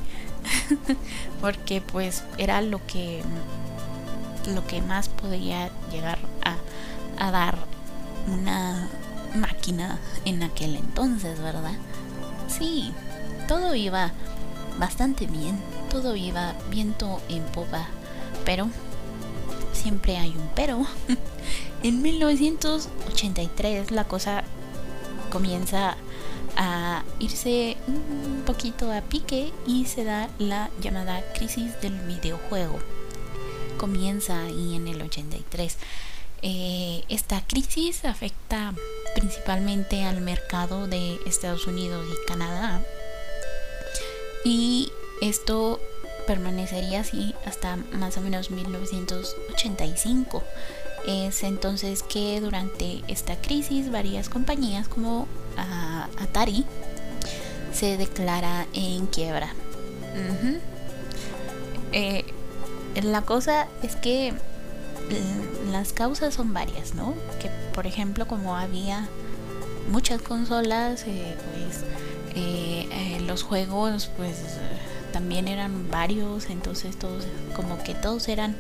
porque 1.42 1.82
pues 1.82 2.24
era 2.38 2.62
lo 2.62 2.86
que 2.88 3.22
lo 4.54 4.66
que 4.66 4.82
más 4.82 5.10
podía 5.10 5.70
llegar 5.92 6.18
a 7.20 7.32
dar 7.32 7.58
una 8.28 8.88
máquina 9.36 10.00
en 10.26 10.44
aquel 10.44 10.76
entonces, 10.76 11.40
¿verdad? 11.42 11.74
Sí, 12.48 12.94
todo 13.48 13.76
iba 13.76 14.12
bastante 14.80 15.26
bien, 15.26 15.60
todo 15.90 16.16
iba 16.16 16.54
viento 16.70 17.22
en 17.30 17.44
popa, 17.44 17.88
pero 18.46 18.70
siempre 19.78 20.18
hay 20.18 20.32
un 20.32 20.50
pero. 20.56 20.86
en 21.84 22.02
1983 22.02 23.92
la 23.92 24.06
cosa 24.06 24.44
comienza 25.30 25.96
a 26.58 27.04
irse 27.20 27.78
un 27.88 28.44
poquito 28.46 28.92
a 28.92 29.02
pique 29.02 29.52
y 29.66 29.86
se 29.86 30.04
da 30.04 30.30
la 30.40 30.70
llamada 30.82 31.22
crisis 31.34 31.80
del 31.82 31.94
videojuego. 32.00 32.80
Comienza 33.78 34.44
ahí 34.44 34.76
en 34.76 34.88
el 34.88 35.02
83. 35.02 35.78
Eh, 36.42 37.04
esta 37.10 37.46
crisis 37.46 38.06
afecta 38.06 38.74
principalmente 39.16 40.04
al 40.04 40.22
mercado 40.22 40.88
de 40.88 41.20
Estados 41.26 41.68
Unidos 41.68 42.06
y 42.12 42.28
Canadá. 42.28 42.84
Y 44.44 44.92
esto 45.22 45.80
permanecería 46.28 47.00
así 47.00 47.34
hasta 47.46 47.78
más 47.94 48.18
o 48.18 48.22
menos 48.22 48.52
1985. 48.52 50.44
Es 51.08 51.44
entonces 51.44 52.04
que 52.04 52.40
durante 52.42 53.02
esta 53.08 53.38
crisis 53.38 53.90
varias 53.90 54.30
compañías 54.30 54.88
como 54.90 55.28
ah, 55.58 56.10
Atari 56.20 56.66
se 57.74 57.98
declara 57.98 58.68
en 58.74 59.08
quiebra. 59.08 59.54
Eh, 61.94 62.26
la 63.02 63.22
cosa 63.22 63.68
es 63.82 63.96
que 63.96 64.34
las 65.72 65.94
causas 65.94 66.34
son 66.34 66.54
varias, 66.54 66.94
¿no? 66.94 67.14
Que 67.40 67.50
por 67.74 67.88
ejemplo 67.88 68.28
como 68.28 68.58
había 68.58 69.08
muchas 69.90 70.22
consolas, 70.22 71.06
eh, 71.08 71.38
pues 71.54 71.84
eh, 72.36 73.22
los 73.26 73.44
juegos 73.44 74.10
pues 74.18 74.36
también 75.12 75.48
eran 75.48 75.90
varios, 75.90 76.50
entonces 76.50 76.98
todos, 76.98 77.26
como 77.56 77.82
que 77.84 77.94
todos 77.94 78.28
eran, 78.28 78.56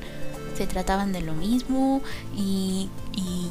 se 0.57 0.67
trataban 0.67 1.13
de 1.13 1.21
lo 1.21 1.33
mismo 1.33 2.01
y, 2.35 2.89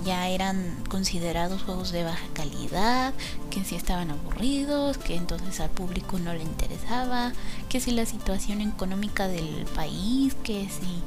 ya 0.05 0.29
eran 0.29 0.77
considerados 0.89 1.63
juegos 1.63 1.91
de 1.91 2.05
baja 2.05 2.29
calidad, 2.33 3.13
que 3.51 3.65
si 3.65 3.75
estaban 3.75 4.13
aburridos, 4.13 4.99
que 4.99 5.17
entonces 5.17 5.59
al 5.59 5.71
público 5.71 6.17
no 6.21 6.33
le 6.33 6.45
interesaba, 6.45 7.33
que 7.69 7.81
si 7.81 7.91
la 7.91 8.07
situación 8.07 8.61
económica 8.61 9.27
del 9.27 9.65
país, 9.75 10.37
que 10.45 10.69
si, 10.69 11.03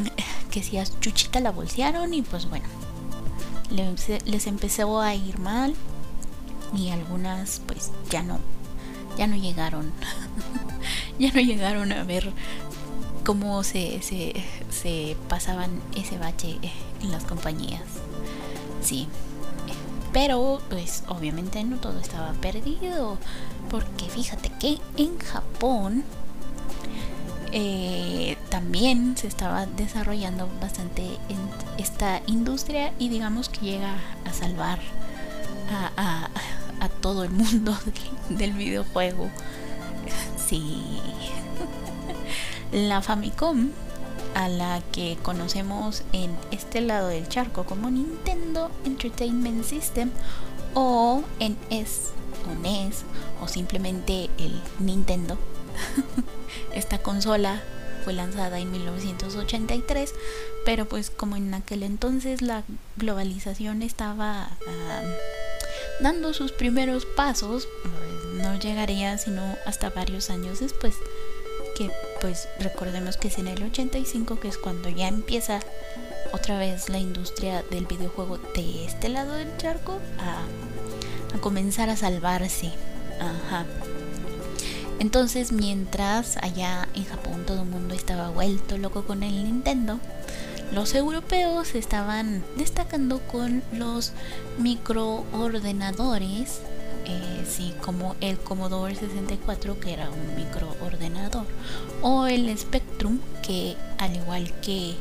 que 0.52 0.62
si 0.62 0.78
a 0.78 0.84
Chuchita 1.00 1.40
la 1.40 1.50
bolsearon 1.50 2.14
y 2.14 2.22
pues 2.22 2.48
bueno, 2.48 2.66
les 3.70 4.46
empezó 4.46 5.00
a 5.00 5.12
ir 5.16 5.40
mal 5.40 5.74
y 6.76 6.90
algunas 6.90 7.60
pues 7.66 7.90
ya 8.10 8.22
no 8.22 8.38
ya 9.18 9.26
no 9.26 9.36
llegaron, 9.36 9.92
ya 11.18 11.32
no 11.32 11.40
llegaron 11.40 11.92
a 11.92 12.04
ver 12.04 12.32
cómo 13.24 13.62
se, 13.64 14.00
se, 14.00 15.16
pasaban 15.28 15.82
ese 15.94 16.16
bache 16.16 16.56
en 17.02 17.10
las 17.12 17.24
compañías. 17.24 17.82
Sí. 18.82 19.08
Pero, 20.14 20.62
pues, 20.70 21.02
obviamente 21.08 21.62
no 21.64 21.76
todo 21.76 21.98
estaba 21.98 22.32
perdido. 22.32 23.18
Porque 23.70 24.06
fíjate 24.06 24.50
que 24.58 24.78
en 24.96 25.18
Japón 25.18 26.04
eh, 27.52 28.38
también 28.48 29.14
se 29.18 29.26
estaba 29.26 29.66
desarrollando 29.66 30.48
bastante 30.58 31.18
esta 31.76 32.22
industria 32.26 32.94
y 32.98 33.10
digamos 33.10 33.50
que 33.50 33.60
llega 33.60 33.94
a 34.24 34.32
salvar 34.32 34.78
a 35.98 36.30
todo 36.86 37.24
el 37.24 37.30
mundo 37.30 37.76
del 38.28 38.52
videojuego. 38.52 39.28
Sí. 40.36 41.00
La 42.72 43.02
Famicom, 43.02 43.70
a 44.34 44.48
la 44.48 44.82
que 44.92 45.18
conocemos 45.22 46.02
en 46.12 46.36
este 46.50 46.80
lado 46.80 47.08
del 47.08 47.28
charco 47.28 47.64
como 47.64 47.90
Nintendo 47.90 48.70
Entertainment 48.84 49.64
System 49.64 50.10
o 50.74 51.22
NES 51.40 52.12
o 52.48 52.54
NES 52.62 53.04
o 53.42 53.48
simplemente 53.48 54.30
el 54.38 54.60
Nintendo. 54.78 55.38
Esta 56.74 56.98
consola 56.98 57.62
fue 58.04 58.12
lanzada 58.12 58.58
en 58.58 58.70
1983, 58.70 60.14
pero 60.64 60.88
pues 60.88 61.10
como 61.10 61.36
en 61.36 61.52
aquel 61.54 61.82
entonces 61.82 62.42
la 62.42 62.62
globalización 62.96 63.82
estaba 63.82 64.50
ah, 64.66 65.02
dando 66.00 66.32
sus 66.32 66.52
primeros 66.52 67.04
pasos, 67.04 67.68
pues, 67.82 68.44
no 68.44 68.58
llegaría 68.58 69.18
sino 69.18 69.56
hasta 69.66 69.90
varios 69.90 70.30
años 70.30 70.60
después, 70.60 70.94
que 71.76 71.90
pues 72.20 72.48
recordemos 72.58 73.16
que 73.16 73.28
es 73.28 73.38
en 73.38 73.48
el 73.48 73.62
85, 73.62 74.40
que 74.40 74.48
es 74.48 74.58
cuando 74.58 74.88
ya 74.88 75.08
empieza 75.08 75.60
otra 76.32 76.58
vez 76.58 76.88
la 76.88 76.98
industria 76.98 77.62
del 77.70 77.86
videojuego 77.86 78.38
de 78.54 78.84
este 78.84 79.08
lado 79.08 79.32
del 79.32 79.56
charco 79.56 79.98
a, 80.18 81.36
a 81.36 81.40
comenzar 81.40 81.88
a 81.90 81.96
salvarse. 81.96 82.72
Ajá. 83.20 83.64
Entonces, 84.98 85.52
mientras 85.52 86.36
allá 86.38 86.88
en 86.94 87.04
Japón 87.04 87.44
todo 87.46 87.62
el 87.62 87.68
mundo 87.68 87.94
estaba 87.94 88.30
vuelto 88.30 88.78
loco 88.78 89.04
con 89.04 89.22
el 89.22 89.44
Nintendo, 89.44 90.00
los 90.72 90.94
europeos 90.94 91.74
estaban 91.74 92.42
destacando 92.56 93.20
con 93.20 93.62
los 93.72 94.12
microordenadores, 94.58 96.60
eh, 97.06 97.46
sí, 97.48 97.72
como 97.82 98.14
el 98.20 98.38
Commodore 98.38 98.94
64, 98.94 99.80
que 99.80 99.94
era 99.94 100.10
un 100.10 100.36
microordenador, 100.36 101.46
o 102.02 102.26
el 102.26 102.56
Spectrum, 102.58 103.20
que 103.42 103.76
al 103.98 104.16
igual 104.16 104.52
que, 104.60 104.94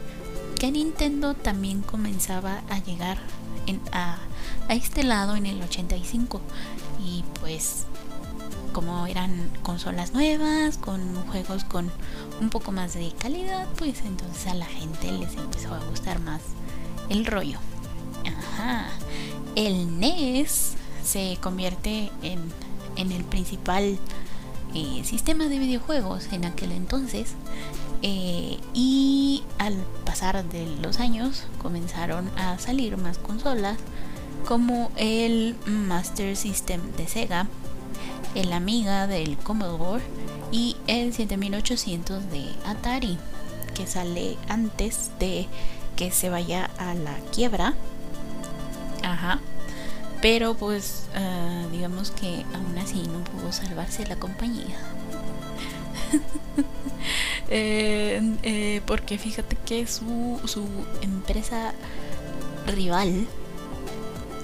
que 0.59 0.71
Nintendo 0.71 1.33
también 1.33 1.81
comenzaba 1.81 2.63
a 2.69 2.79
llegar 2.79 3.17
a, 3.91 4.19
a 4.69 4.73
este 4.73 5.03
lado 5.03 5.35
en 5.35 5.45
el 5.45 5.61
85. 5.61 6.39
Y 7.03 7.25
pues 7.41 7.85
como 8.77 9.07
eran 9.07 9.49
consolas 9.63 10.13
nuevas, 10.13 10.77
con 10.77 11.15
juegos 11.31 11.63
con 11.63 11.89
un 12.39 12.51
poco 12.51 12.71
más 12.71 12.93
de 12.93 13.11
calidad, 13.17 13.67
pues 13.75 14.03
entonces 14.05 14.45
a 14.45 14.53
la 14.53 14.67
gente 14.67 15.11
les 15.13 15.35
empezó 15.35 15.73
a 15.73 15.79
gustar 15.89 16.19
más 16.19 16.41
el 17.09 17.25
rollo. 17.25 17.57
Ajá. 18.23 18.87
El 19.55 19.99
NES 19.99 20.75
se 21.03 21.39
convierte 21.41 22.11
en, 22.21 22.39
en 22.97 23.11
el 23.11 23.23
principal 23.23 23.97
eh, 24.75 25.01
sistema 25.03 25.47
de 25.47 25.57
videojuegos 25.57 26.31
en 26.31 26.45
aquel 26.45 26.71
entonces. 26.71 27.31
Eh, 28.03 28.59
y 28.75 29.43
al 29.57 29.73
pasar 30.05 30.47
de 30.47 30.67
los 30.83 30.99
años 30.99 31.45
comenzaron 31.63 32.29
a 32.37 32.59
salir 32.59 32.95
más 32.97 33.17
consolas 33.17 33.79
como 34.45 34.91
el 34.97 35.55
Master 35.65 36.37
System 36.37 36.79
de 36.91 37.07
Sega 37.07 37.47
el 38.35 38.53
Amiga 38.53 39.07
del 39.07 39.37
Commodore 39.37 40.03
y 40.51 40.77
el 40.87 41.13
7800 41.13 42.29
de 42.31 42.45
Atari, 42.65 43.17
que 43.73 43.87
sale 43.87 44.37
antes 44.47 45.11
de 45.19 45.47
que 45.95 46.11
se 46.11 46.29
vaya 46.29 46.69
a 46.77 46.93
la 46.93 47.15
quiebra. 47.33 47.73
Ajá. 49.03 49.39
Pero 50.21 50.55
pues 50.55 51.05
ah, 51.15 51.65
digamos 51.71 52.11
que 52.11 52.45
aún 52.53 52.77
así 52.77 53.03
no 53.03 53.23
pudo 53.23 53.51
salvarse 53.51 54.05
la 54.07 54.15
compañía. 54.15 54.77
Eh, 57.49 58.35
eh, 58.43 58.81
porque 58.85 59.17
fíjate 59.17 59.55
que 59.55 59.87
su, 59.87 60.41
su 60.43 60.65
empresa 61.01 61.73
rival 62.65 63.25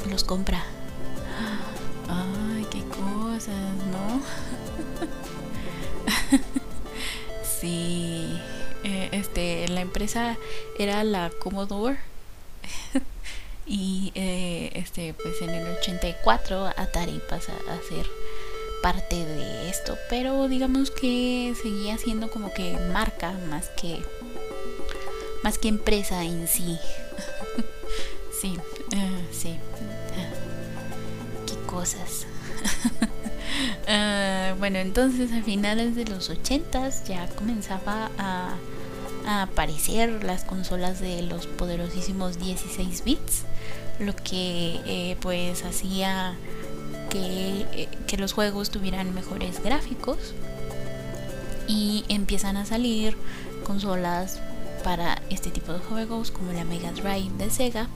los 0.10 0.24
compra. 0.24 0.64
Ay, 2.08 2.66
qué 2.72 2.82
¿no? 3.34 4.22
sí, 7.60 8.40
eh, 8.84 9.10
este, 9.12 9.68
la 9.70 9.82
empresa 9.82 10.38
era 10.78 11.04
la 11.04 11.32
Commodore 11.42 11.98
y 13.66 14.12
eh, 14.14 14.70
este, 14.76 15.16
pues 15.16 15.42
en 15.42 15.50
el 15.50 15.78
84 15.78 16.74
Atari 16.78 17.20
pasa 17.28 17.54
a 17.72 17.90
ser 17.90 18.06
parte 18.84 19.16
de 19.26 19.68
esto, 19.68 19.98
pero 20.12 20.48
digamos 20.48 20.92
que 20.92 21.56
seguía 21.60 21.98
siendo 21.98 22.30
como 22.30 22.54
que 22.54 22.78
marca 22.92 23.32
más 23.50 23.70
que 23.70 24.00
más 25.44 25.58
que 25.58 25.70
empresa 25.70 26.24
en 26.24 26.48
sí. 26.48 26.78
sí, 28.42 28.60
eh, 28.92 29.28
sí. 29.32 29.58
qué 31.48 31.56
cosas. 31.66 32.28
Bueno, 34.58 34.80
entonces 34.80 35.32
a 35.32 35.42
finales 35.42 35.96
de 35.96 36.06
los 36.06 36.30
80 36.30 36.90
ya 37.06 37.28
comenzaba 37.30 38.12
a, 38.18 38.56
aparecer 39.26 40.22
las 40.26 40.44
consolas 40.44 41.00
de 41.00 41.22
los 41.22 41.48
poderosísimos 41.48 42.40
16 42.40 43.06
bits, 43.06 43.44
lo 44.00 44.14
que 44.16 44.82
eh, 44.86 45.18
pues 45.22 45.64
hacía 45.64 46.36
que, 47.10 47.66
eh, 47.72 47.88
que 48.06 48.18
los 48.18 48.34
juegos 48.34 48.70
tuvieran 48.70 49.14
mejores 49.14 49.64
gráficos 49.64 50.34
y 51.70 52.04
empiezan 52.10 52.58
a 52.58 52.66
salir 52.66 53.16
consolas 53.64 54.42
para 54.84 55.22
este 55.30 55.50
tipo 55.50 55.72
de 55.72 55.80
juegos 55.80 56.32
como 56.32 56.52
la 56.52 56.66
Mega 56.66 56.92
Drive 56.92 57.32
de 57.38 57.50
Sega 57.50 57.88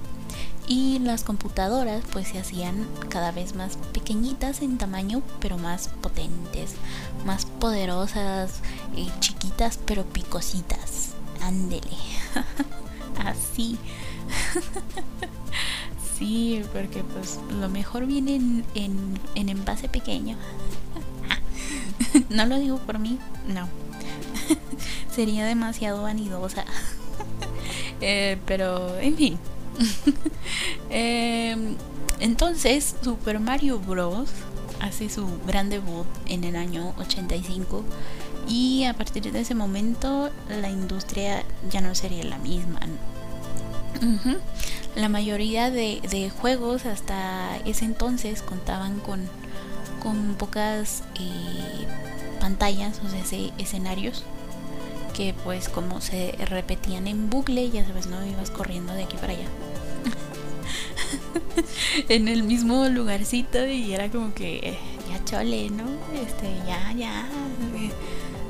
y 0.67 0.99
las 0.99 1.23
computadoras 1.23 2.03
pues 2.11 2.27
se 2.27 2.39
hacían 2.39 2.85
cada 3.09 3.31
vez 3.31 3.55
más 3.55 3.77
pequeñitas 3.93 4.61
en 4.61 4.77
tamaño 4.77 5.21
pero 5.39 5.57
más 5.57 5.89
potentes, 6.01 6.75
más 7.25 7.45
poderosas, 7.45 8.59
y 8.95 9.09
chiquitas 9.19 9.79
pero 9.85 10.03
picositas. 10.03 11.13
Ándele. 11.41 11.87
Así. 13.25 13.77
sí, 16.17 16.63
porque 16.73 17.03
pues 17.03 17.39
lo 17.59 17.69
mejor 17.69 18.05
viene 18.05 18.35
en, 18.35 18.65
en, 18.75 19.19
en 19.35 19.49
envase 19.49 19.87
pequeño. 19.87 20.37
no 22.29 22.45
lo 22.45 22.59
digo 22.59 22.77
por 22.77 22.99
mí, 22.99 23.17
no. 23.47 23.69
Sería 25.13 25.45
demasiado 25.45 26.03
vanidosa. 26.03 26.65
Eh, 28.01 28.37
pero, 28.45 28.97
en 28.99 29.15
fin. 29.15 29.39
Em, 30.89 31.75
entonces, 32.19 32.95
Super 33.01 33.39
Mario 33.39 33.79
Bros. 33.79 34.29
hace 34.79 35.09
su 35.09 35.27
gran 35.45 35.69
debut 35.69 36.05
en 36.27 36.43
el 36.43 36.55
año 36.55 36.93
85 36.99 37.83
y 38.47 38.85
a 38.85 38.93
partir 38.93 39.31
de 39.31 39.41
ese 39.41 39.55
momento 39.55 40.29
la 40.49 40.69
industria 40.69 41.43
ya 41.69 41.81
no 41.81 41.95
sería 41.95 42.23
la 42.23 42.37
misma. 42.37 42.79
La 44.95 45.09
mayoría 45.09 45.71
de, 45.71 46.31
juegos 46.41 46.85
hasta 46.85 47.57
ese 47.65 47.85
entonces 47.85 48.41
contaban 48.41 48.99
con, 48.99 49.21
con 50.01 50.35
pocas 50.35 51.03
eh, 51.19 51.87
pantallas, 52.39 53.01
o 53.05 53.09
sea, 53.09 53.49
escenarios 53.57 54.23
que 55.17 55.33
pues 55.43 55.67
como 55.67 55.99
se 55.99 56.33
repetían 56.45 57.07
en 57.07 57.31
bucle, 57.31 57.71
ya 57.71 57.83
sabes, 57.85 58.05
no 58.05 58.23
ibas 58.23 58.51
corriendo 58.51 58.93
de 58.93 59.05
aquí 59.05 59.17
para 59.17 59.33
allá. 59.33 59.47
en 62.09 62.27
el 62.27 62.43
mismo 62.43 62.87
lugarcito 62.89 63.65
y 63.65 63.93
era 63.93 64.09
como 64.09 64.33
que 64.33 64.57
eh, 64.57 64.77
ya 65.09 65.23
chole, 65.25 65.69
¿no? 65.69 65.85
Este, 66.13 66.53
ya, 66.67 66.93
ya. 66.93 67.27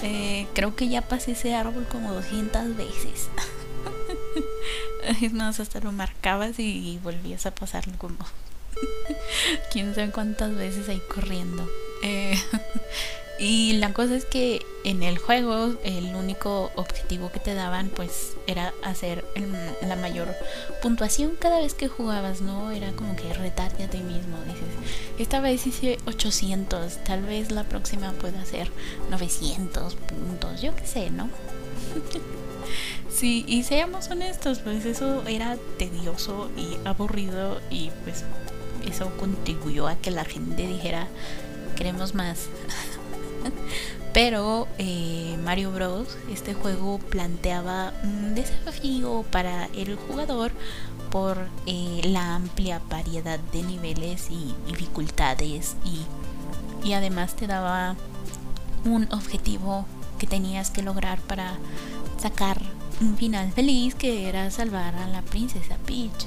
Eh, 0.04 0.48
creo 0.54 0.76
que 0.76 0.88
ya 0.88 1.02
pasé 1.02 1.32
ese 1.32 1.56
árbol 1.56 1.88
como 1.92 2.14
200 2.14 2.76
veces. 2.76 3.30
es 5.22 5.34
más, 5.34 5.60
hasta 5.60 5.80
lo 5.80 5.92
marcabas 5.92 6.60
y 6.60 7.00
volvías 7.04 7.46
a 7.46 7.52
pasarlo 7.52 7.94
como 7.98 8.18
quién 9.72 9.96
sabe 9.96 10.12
cuántas 10.12 10.56
veces 10.56 10.90
ahí 10.90 11.02
corriendo. 11.14 11.68
Eh, 12.04 12.38
y 13.40 13.74
la 13.74 13.94
cosa 13.94 14.16
es 14.16 14.26
que 14.26 14.66
en 14.84 15.04
el 15.04 15.18
juego 15.18 15.76
el 15.84 16.16
único 16.16 16.72
objetivo 16.76 17.32
que 17.32 17.40
te 17.40 17.54
daban 17.54 17.90
pues 17.90 18.34
era 18.48 18.74
hacer 18.84 19.26
la 19.82 19.96
mayor 19.96 20.34
puntuación 20.82 21.36
cada 21.38 21.60
vez 21.60 21.74
que 21.74 21.88
jugabas, 21.88 22.42
¿no? 22.42 22.72
Era 22.72 22.92
como 22.94 23.16
que 23.16 23.32
retarte 23.34 23.84
a 23.84 23.90
ti 23.90 24.00
mismo. 24.00 24.38
Dices, 24.46 24.70
esta 25.20 25.40
vez 25.40 25.68
hice 25.68 25.98
800, 26.06 27.04
tal 27.04 27.24
vez 27.24 27.52
la 27.52 27.64
próxima 27.64 28.12
pueda 28.14 28.42
hacer 28.42 28.72
900 29.10 29.96
puntos, 29.96 30.62
yo 30.62 30.76
qué 30.76 30.88
sé, 30.88 31.10
¿no? 31.10 31.30
sí, 33.10 33.44
y 33.48 33.64
seamos 33.64 34.10
honestos, 34.10 34.60
pues 34.60 34.86
eso 34.86 35.24
era 35.28 35.58
tedioso 35.78 36.50
y 36.58 36.78
aburrido 36.88 37.62
y 37.70 37.92
pues 38.04 38.24
eso 38.90 39.12
contribuyó 39.18 39.88
a 39.88 39.96
que 39.96 40.12
la 40.12 40.26
gente 40.26 40.66
dijera, 40.66 41.08
queremos 41.76 42.16
más. 42.16 42.48
Pero 44.14 44.68
eh, 44.78 45.38
Mario 45.44 45.72
Bros, 45.72 46.18
este 46.32 46.54
juego 46.54 46.98
planteaba 46.98 47.94
un 48.04 48.36
desafío 48.36 49.24
para 49.32 49.66
el 49.76 49.96
jugador 49.96 50.52
por 51.12 51.38
eh, 51.66 52.02
la 52.04 52.36
amplia 52.36 52.82
variedad 52.90 53.40
de 53.40 53.64
niveles 53.64 54.30
y 54.30 54.56
dificultades 54.66 55.76
y, 55.86 56.88
y 56.88 56.94
además 56.94 57.36
te 57.36 57.48
daba 57.48 57.96
un 58.86 59.08
objetivo 59.12 59.86
que 60.18 60.28
tenías 60.28 60.72
que 60.72 60.82
lograr 60.82 61.20
para 61.20 61.58
sacar 62.20 62.60
un 63.02 63.16
final 63.18 63.52
feliz 63.52 63.96
que 63.96 64.28
era 64.28 64.50
salvar 64.52 64.96
a 64.96 65.08
la 65.08 65.22
princesa 65.22 65.78
Peach. 65.86 66.26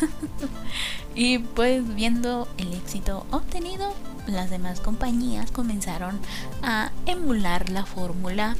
y 1.14 1.38
pues 1.38 1.94
viendo 1.94 2.48
el 2.58 2.74
éxito 2.74 3.26
obtenido, 3.30 3.92
las 4.28 4.50
demás 4.50 4.80
compañías 4.80 5.50
comenzaron 5.50 6.20
a 6.62 6.90
emular 7.06 7.70
la 7.70 7.84
fórmula 7.84 8.56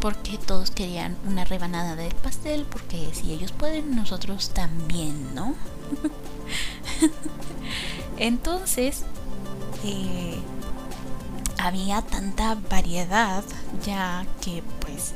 porque 0.00 0.38
todos 0.38 0.70
querían 0.70 1.16
una 1.26 1.44
rebanada 1.44 1.96
del 1.96 2.14
pastel, 2.14 2.64
porque 2.70 3.10
si 3.12 3.32
ellos 3.32 3.52
pueden, 3.52 3.96
nosotros 3.96 4.50
también, 4.50 5.34
¿no? 5.34 5.54
Entonces, 8.18 9.04
eh, 9.84 10.38
había 11.58 12.02
tanta 12.02 12.56
variedad 12.70 13.42
ya 13.84 14.24
que 14.40 14.62
pues 14.80 15.14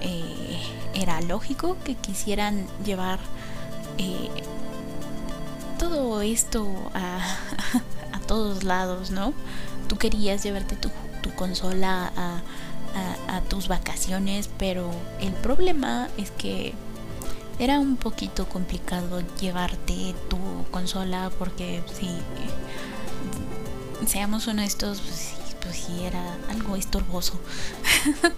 eh, 0.00 0.60
era 0.94 1.20
lógico 1.20 1.76
que 1.84 1.94
quisieran 1.94 2.66
llevar 2.84 3.20
eh, 3.98 4.28
todo 5.88 6.20
esto 6.20 6.66
a, 6.94 8.20
todos 8.26 8.62
lados, 8.62 9.10
¿no? 9.10 9.32
Tú 9.88 9.96
querías 9.96 10.42
llevarte 10.42 10.76
tu, 10.76 10.90
consola 11.36 12.12
a, 12.16 12.42
tus 13.48 13.68
vacaciones, 13.68 14.50
pero 14.58 14.90
el 15.20 15.32
problema 15.32 16.08
es 16.16 16.30
que 16.32 16.74
era 17.58 17.78
un 17.78 17.96
poquito 17.96 18.48
complicado 18.48 19.22
llevarte 19.40 20.14
tu 20.28 20.38
consola 20.70 21.30
porque 21.38 21.82
si 21.94 22.08
seamos 24.06 24.48
honestos, 24.48 25.00
pues, 25.00 25.34
pues 25.62 25.76
sí 25.76 26.04
era 26.04 26.36
algo 26.50 26.76
estorboso. 26.76 27.38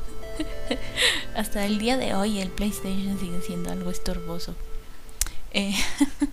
Hasta 1.37 1.65
el 1.65 1.79
día 1.79 1.97
de 1.97 2.15
hoy 2.15 2.41
el 2.41 2.51
PlayStation 2.51 3.19
sigue 3.19 3.41
siendo 3.41 3.71
algo 3.71 3.91
estorboso. 3.91 4.55
Eh, 5.53 5.75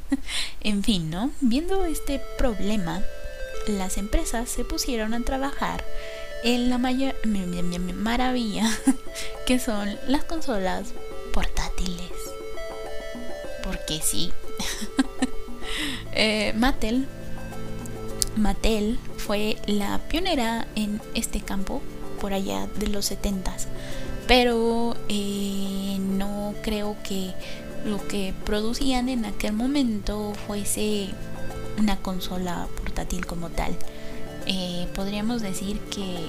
en 0.61 0.83
fin, 0.83 1.09
¿no? 1.09 1.31
Viendo 1.41 1.85
este 1.85 2.21
problema, 2.37 3.01
las 3.67 3.97
empresas 3.97 4.49
se 4.49 4.63
pusieron 4.63 5.13
a 5.13 5.21
trabajar 5.21 5.83
en 6.43 6.69
la 6.69 6.77
mayor 6.77 7.15
maravilla 7.25 8.69
que 9.45 9.59
son 9.59 9.97
las 10.07 10.23
consolas 10.23 10.89
portátiles. 11.33 12.11
Porque 13.63 13.99
sí. 14.01 14.31
eh, 16.13 16.53
Mattel, 16.55 17.07
Mattel 18.35 18.99
fue 19.17 19.57
la 19.65 19.99
pionera 20.07 20.67
en 20.75 21.01
este 21.15 21.41
campo 21.41 21.81
por 22.21 22.33
allá 22.33 22.67
de 22.77 22.87
los 22.87 23.11
70s. 23.11 23.65
Pero 24.27 24.95
eh, 25.09 25.97
no 25.99 26.53
creo 26.61 26.97
que 27.03 27.33
lo 27.85 28.05
que 28.07 28.33
producían 28.45 29.09
en 29.09 29.25
aquel 29.25 29.53
momento 29.53 30.33
fuese 30.45 31.09
una 31.77 31.97
consola 31.97 32.67
portátil 32.79 33.25
como 33.25 33.49
tal. 33.49 33.75
Eh, 34.45 34.87
podríamos 34.95 35.41
decir 35.41 35.79
que, 35.91 36.25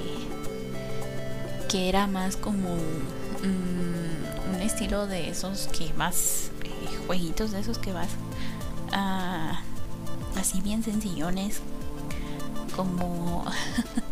que 1.69 1.89
era 1.89 2.07
más 2.07 2.37
como 2.37 2.75
mm, 2.75 4.55
un 4.55 4.61
estilo 4.63 5.07
de 5.07 5.31
esos 5.31 5.69
que 5.69 5.93
vas, 5.97 6.51
eh, 6.65 6.71
jueguitos 7.07 7.53
de 7.53 7.61
esos 7.61 7.79
que 7.79 7.93
vas 7.93 8.09
así 10.37 10.61
bien 10.61 10.83
sencillones, 10.83 11.61
como 12.75 13.45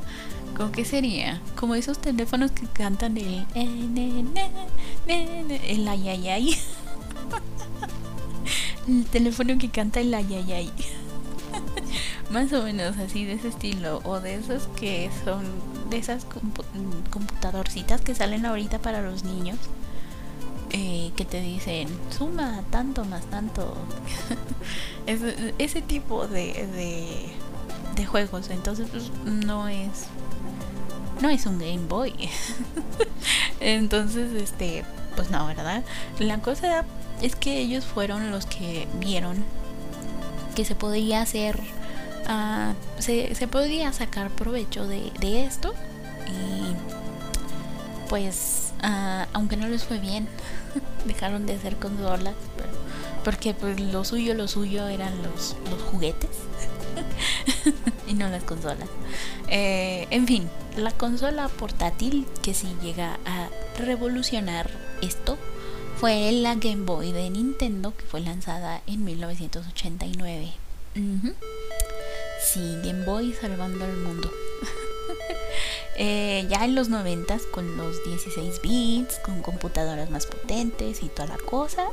¿Cómo 0.56 0.72
qué 0.72 0.86
sería? 0.86 1.42
Como 1.54 1.74
esos 1.74 1.98
teléfonos 1.98 2.50
que 2.50 2.66
cantan 2.66 3.18
el 3.18 3.44
el 5.04 5.88
ayayay. 5.88 6.56
El 8.88 9.04
teléfono 9.06 9.58
que 9.58 9.70
canta 9.70 10.00
el 10.00 10.14
ayayay. 10.14 10.70
Más 12.30 12.52
o 12.52 12.62
menos 12.62 12.96
así 12.98 13.24
de 13.24 13.34
ese 13.34 13.48
estilo. 13.48 14.00
O 14.04 14.20
de 14.20 14.34
esos 14.34 14.68
que 14.76 15.10
son 15.24 15.44
de 15.90 15.98
esas 15.98 16.26
computadorcitas 17.10 18.00
que 18.00 18.14
salen 18.14 18.46
ahorita 18.46 18.78
para 18.78 19.02
los 19.02 19.24
niños. 19.24 19.58
Eh, 20.70 21.12
que 21.16 21.24
te 21.24 21.40
dicen 21.40 21.88
suma 22.16 22.62
tanto 22.70 23.04
más 23.04 23.24
tanto. 23.26 23.74
ese 25.06 25.82
tipo 25.82 26.26
de, 26.26 26.66
de, 26.66 27.28
de 27.94 28.06
juegos. 28.06 28.50
Entonces 28.50 28.88
pues, 28.90 29.10
no 29.24 29.68
es 29.68 30.06
no 31.20 31.30
es 31.30 31.46
un 31.46 31.58
Game 31.58 31.86
Boy. 31.88 32.12
Entonces, 33.60 34.32
este, 34.32 34.84
pues 35.14 35.30
no, 35.30 35.46
¿verdad? 35.46 35.82
La 36.18 36.40
cosa 36.40 36.84
es 37.22 37.36
que 37.36 37.58
ellos 37.58 37.84
fueron 37.84 38.30
los 38.30 38.46
que 38.46 38.86
vieron 38.98 39.44
que 40.54 40.64
se 40.64 40.74
podía 40.74 41.20
hacer, 41.20 41.60
uh, 42.28 42.72
se, 43.00 43.34
se, 43.34 43.46
podía 43.46 43.92
sacar 43.92 44.30
provecho 44.30 44.86
de, 44.86 45.12
de 45.20 45.44
esto 45.44 45.74
y 46.26 46.74
pues 48.08 48.72
uh, 48.82 49.26
aunque 49.34 49.56
no 49.56 49.68
les 49.68 49.84
fue 49.84 49.98
bien, 49.98 50.26
dejaron 51.04 51.46
de 51.46 51.54
hacer 51.54 51.76
consolas, 51.76 52.34
pero, 52.56 52.68
porque 53.22 53.54
pues 53.54 53.78
lo 53.78 54.04
suyo, 54.04 54.34
lo 54.34 54.48
suyo 54.48 54.88
eran 54.88 55.22
los, 55.22 55.56
los 55.70 55.82
juguetes 55.82 56.30
y 58.06 58.14
no 58.14 58.28
las 58.28 58.42
consolas. 58.44 58.88
Eh, 59.48 60.06
en 60.10 60.26
fin, 60.26 60.48
la 60.76 60.92
consola 60.92 61.48
portátil 61.48 62.26
que 62.42 62.54
sí 62.54 62.74
llega 62.82 63.18
a 63.26 63.48
revolucionar 63.78 64.70
esto 65.02 65.36
fue 65.98 66.30
la 66.32 66.54
Game 66.56 66.84
Boy 66.84 67.12
de 67.12 67.30
Nintendo 67.30 67.94
que 67.96 68.04
fue 68.04 68.20
lanzada 68.20 68.82
en 68.86 69.04
1989. 69.04 70.52
Sí, 72.42 72.76
Game 72.84 73.04
Boy 73.04 73.32
salvando 73.32 73.84
al 73.84 73.96
mundo. 73.96 74.30
Eh, 75.98 76.46
ya 76.50 76.66
en 76.66 76.74
los 76.74 76.90
90 76.90 77.38
con 77.52 77.78
los 77.78 78.04
16 78.04 78.60
bits, 78.60 79.18
con 79.20 79.40
computadoras 79.40 80.10
más 80.10 80.26
potentes 80.26 81.02
y 81.02 81.08
toda 81.08 81.28
la 81.28 81.38
cosa, 81.38 81.86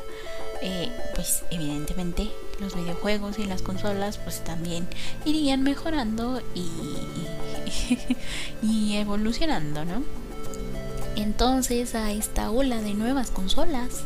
eh, 0.62 0.92
pues 1.16 1.44
evidentemente 1.52 2.30
los 2.60 2.76
videojuegos 2.76 3.40
y 3.40 3.46
las 3.46 3.62
consolas 3.62 4.18
pues 4.18 4.44
también 4.44 4.90
irían 5.24 5.64
mejorando 5.64 6.42
y, 6.54 6.68
y 8.62 8.96
evolucionando, 8.98 9.86
¿no? 9.86 10.04
Entonces 11.16 11.96
a 11.96 12.12
esta 12.12 12.50
ola 12.52 12.82
de 12.82 12.94
nuevas 12.94 13.30
consolas 13.32 14.04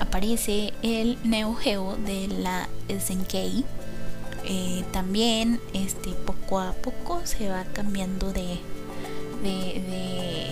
aparece 0.00 0.72
el 0.82 1.18
Neo 1.24 1.54
Geo 1.54 1.96
de 1.96 2.28
la 2.28 2.68
SNK. 2.88 3.64
Eh, 4.44 4.84
también 4.92 5.60
este 5.72 6.10
poco 6.10 6.58
a 6.58 6.72
poco 6.72 7.20
se 7.24 7.48
va 7.48 7.64
cambiando 7.72 8.32
de, 8.32 8.58
de, 9.42 10.50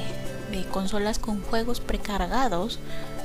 de, 0.52 0.64
consolas 0.70 1.18
con 1.18 1.42
juegos 1.42 1.80
precargados 1.80 2.78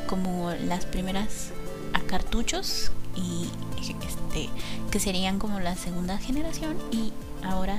como 0.07 0.51
las 0.67 0.85
primeras 0.85 1.51
a 1.93 1.99
cartuchos 2.01 2.91
y 3.15 3.47
este 3.79 4.49
que 4.89 4.99
serían 4.99 5.37
como 5.37 5.59
la 5.59 5.75
segunda 5.75 6.17
generación 6.17 6.77
y 6.91 7.13
ahora 7.43 7.77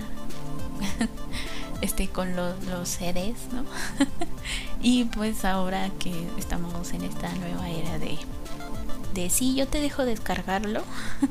este 1.82 2.08
con 2.08 2.36
los, 2.36 2.64
los 2.64 2.88
CDs, 2.88 3.52
¿no? 3.52 3.64
y 4.82 5.04
pues 5.04 5.44
ahora 5.44 5.90
que 5.98 6.28
estamos 6.38 6.92
en 6.92 7.02
esta 7.02 7.32
nueva 7.34 7.68
era 7.68 7.98
de 7.98 8.18
de 9.16 9.30
sí, 9.30 9.54
yo 9.54 9.66
te 9.66 9.80
dejo 9.80 10.04
descargarlo 10.04 10.82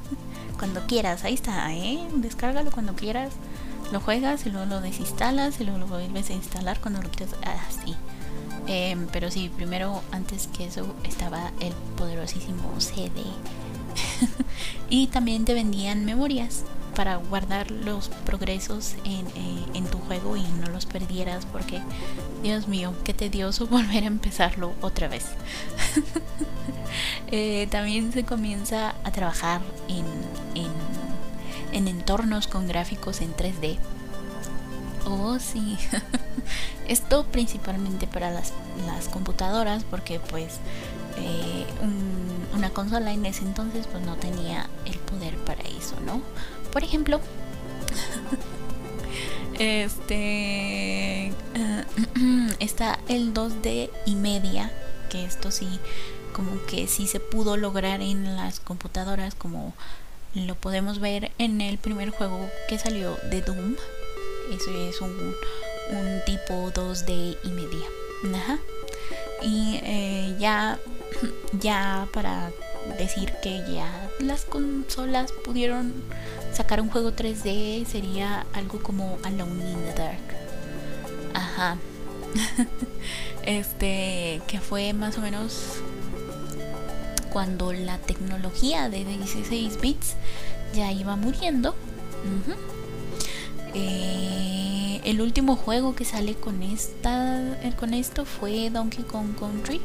cuando 0.60 0.86
quieras, 0.88 1.24
ahí 1.24 1.36
está, 1.36 1.72
¿eh? 1.74 2.00
Descárgalo 2.16 2.72
cuando 2.72 2.96
quieras, 2.96 3.34
lo 3.92 4.00
juegas 4.00 4.46
y 4.46 4.50
luego 4.50 4.66
lo 4.66 4.82
desinstalas 4.82 5.62
y 5.62 5.66
luego 5.66 5.80
lo 5.80 5.88
vuelves 5.88 6.32
a 6.32 6.34
instalar 6.34 6.80
cuando 6.82 7.02
lo 7.02 7.10
quieras, 7.10 7.36
así. 7.70 7.96
Em, 8.68 9.08
pero 9.12 9.30
sí, 9.30 9.50
primero, 9.56 10.02
antes 10.12 10.48
que 10.48 10.66
eso, 10.66 10.96
estaba 11.04 11.52
el 11.60 11.74
poderosísimo 11.96 12.74
CD. 12.80 13.22
y 14.90 15.08
también 15.08 15.46
te 15.46 15.54
vendían 15.54 16.06
memorias 16.06 16.64
para 16.96 17.18
guardar 17.18 17.70
los 17.70 18.10
progresos 18.26 18.96
en, 19.04 19.28
eh, 19.28 19.66
en, 19.74 19.86
tu 19.86 20.00
juego 20.00 20.38
y 20.38 20.44
no 20.44 20.68
los 20.68 20.86
perdieras 20.86 21.46
porque 21.46 21.82
Dios 22.42 22.68
mío, 22.68 22.94
qué 23.04 23.14
tedioso 23.14 23.68
volver 23.68 24.04
a 24.04 24.08
empezarlo 24.08 24.74
otra 24.82 25.08
vez. 25.08 25.26
eh, 27.32 27.68
también 27.70 28.12
se 28.14 28.24
comienza 28.24 28.96
a 29.04 29.12
trabajar 29.12 29.62
en, 29.88 30.06
en, 30.56 30.72
en 31.74 31.88
entornos 31.88 32.48
con 32.48 32.68
gráficos 32.68 33.22
en 33.22 33.36
3D. 33.36 33.78
Oh, 35.06 35.38
sí. 35.38 35.78
Esto 36.88 37.26
principalmente 37.26 38.08
para 38.08 38.32
las, 38.32 38.54
las 38.88 39.08
computadoras 39.10 39.84
porque 39.84 40.20
pues 40.20 40.60
eh, 41.18 41.66
un, 41.82 42.58
una 42.58 42.70
consola 42.70 43.12
en 43.12 43.26
ese 43.26 43.44
entonces 43.44 43.88
pues 43.88 44.04
no 44.04 44.16
tenía 44.16 44.70
el 44.86 44.98
poder 45.00 45.36
para 45.38 45.62
eso, 45.64 45.96
¿no? 46.06 46.22
Por 46.76 46.84
ejemplo, 46.84 47.22
este 49.60 51.32
está 52.60 53.00
el 53.08 53.34
2D 53.34 53.90
y 54.06 54.16
media, 54.16 54.74
que 55.10 55.24
esto 55.24 55.52
sí, 55.52 55.80
como 56.34 56.66
que 56.66 56.88
sí 56.88 57.08
se 57.08 57.22
pudo 57.22 57.56
lograr 57.56 58.02
en 58.02 58.36
las 58.36 58.60
computadoras, 58.60 59.36
como 59.36 59.74
lo 60.34 60.56
podemos 60.56 61.00
ver 61.00 61.32
en 61.38 61.62
el 61.62 61.78
primer 61.78 62.10
juego 62.10 62.50
que 62.68 62.78
salió 62.78 63.16
de 63.32 63.42
Doom. 63.42 63.78
Eso 64.52 64.72
es 64.72 65.00
un, 65.00 65.34
tipo 66.26 66.74
2D 66.74 67.38
y 67.42 67.50
media. 67.52 67.88
Ajá. 68.36 68.60
Y 69.42 69.80
eh, 69.82 70.36
ya, 70.42 70.78
ya 71.54 72.10
para 72.12 72.52
decir 72.98 73.32
que 73.42 73.64
ya 73.72 74.12
las 74.20 74.44
consolas 74.44 75.32
pudieron 75.32 75.94
sacar 76.56 76.80
un 76.80 76.90
juego 76.90 77.12
3D 77.12 77.86
sería 77.86 78.46
algo 78.54 78.82
como 78.82 79.18
Alone 79.24 79.72
in 79.72 79.84
the 79.84 79.94
Dark. 79.94 80.20
Ajá. 81.34 81.78
este, 83.46 84.42
que 84.48 84.60
fue 84.60 84.94
más 84.94 85.18
o 85.18 85.22
menos 85.22 85.82
cuando 87.32 87.74
la 87.74 87.98
tecnología 87.98 88.90
de 88.90 89.04
16 89.04 89.82
bits 89.82 90.16
ya 90.74 90.92
iba 90.92 91.16
muriendo. 91.18 91.76
eh, 93.74 95.02
el 95.04 95.22
último 95.22 95.58
juego 95.58 95.96
que 95.96 96.06
sale 96.06 96.36
con 96.36 96.64
esta 96.64 97.60
con 97.78 97.94
esto 97.94 98.26
fue 98.26 98.70
Donkey 98.70 99.04
Kong 99.04 99.36
Country. 99.38 99.82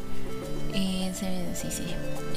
Eh, 0.72 1.12
sí, 1.54 1.68
sí. 1.70 1.82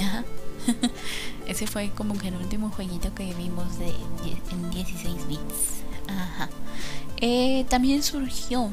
Ajá. 0.03 0.25
Ese 1.47 1.67
fue 1.67 1.91
como 1.91 2.17
que 2.17 2.29
el 2.29 2.35
último 2.35 2.69
jueguito 2.69 3.13
que 3.13 3.33
vimos 3.33 3.77
de, 3.79 3.93
en 4.51 4.71
16 4.71 5.27
bits. 5.27 5.83
Ajá. 6.07 6.49
Eh, 7.17 7.65
también 7.69 8.03
surgió 8.03 8.69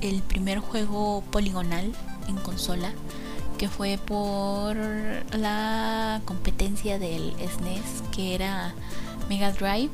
el 0.00 0.22
primer 0.22 0.58
juego 0.58 1.22
poligonal 1.30 1.92
en 2.28 2.36
consola 2.36 2.92
que 3.58 3.68
fue 3.68 3.98
por 3.98 4.74
la 5.36 6.22
competencia 6.24 6.98
del 6.98 7.34
SNES 7.34 7.78
e 7.78 8.10
que 8.10 8.34
era 8.34 8.74
Mega 9.28 9.52
Drive 9.52 9.90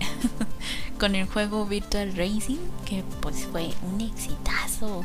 con 0.98 1.14
el 1.14 1.26
juego 1.26 1.66
Virtual 1.66 2.16
Racing 2.16 2.56
que 2.86 3.04
pues 3.20 3.46
fue 3.52 3.74
un 3.82 4.00
exitazo 4.00 5.04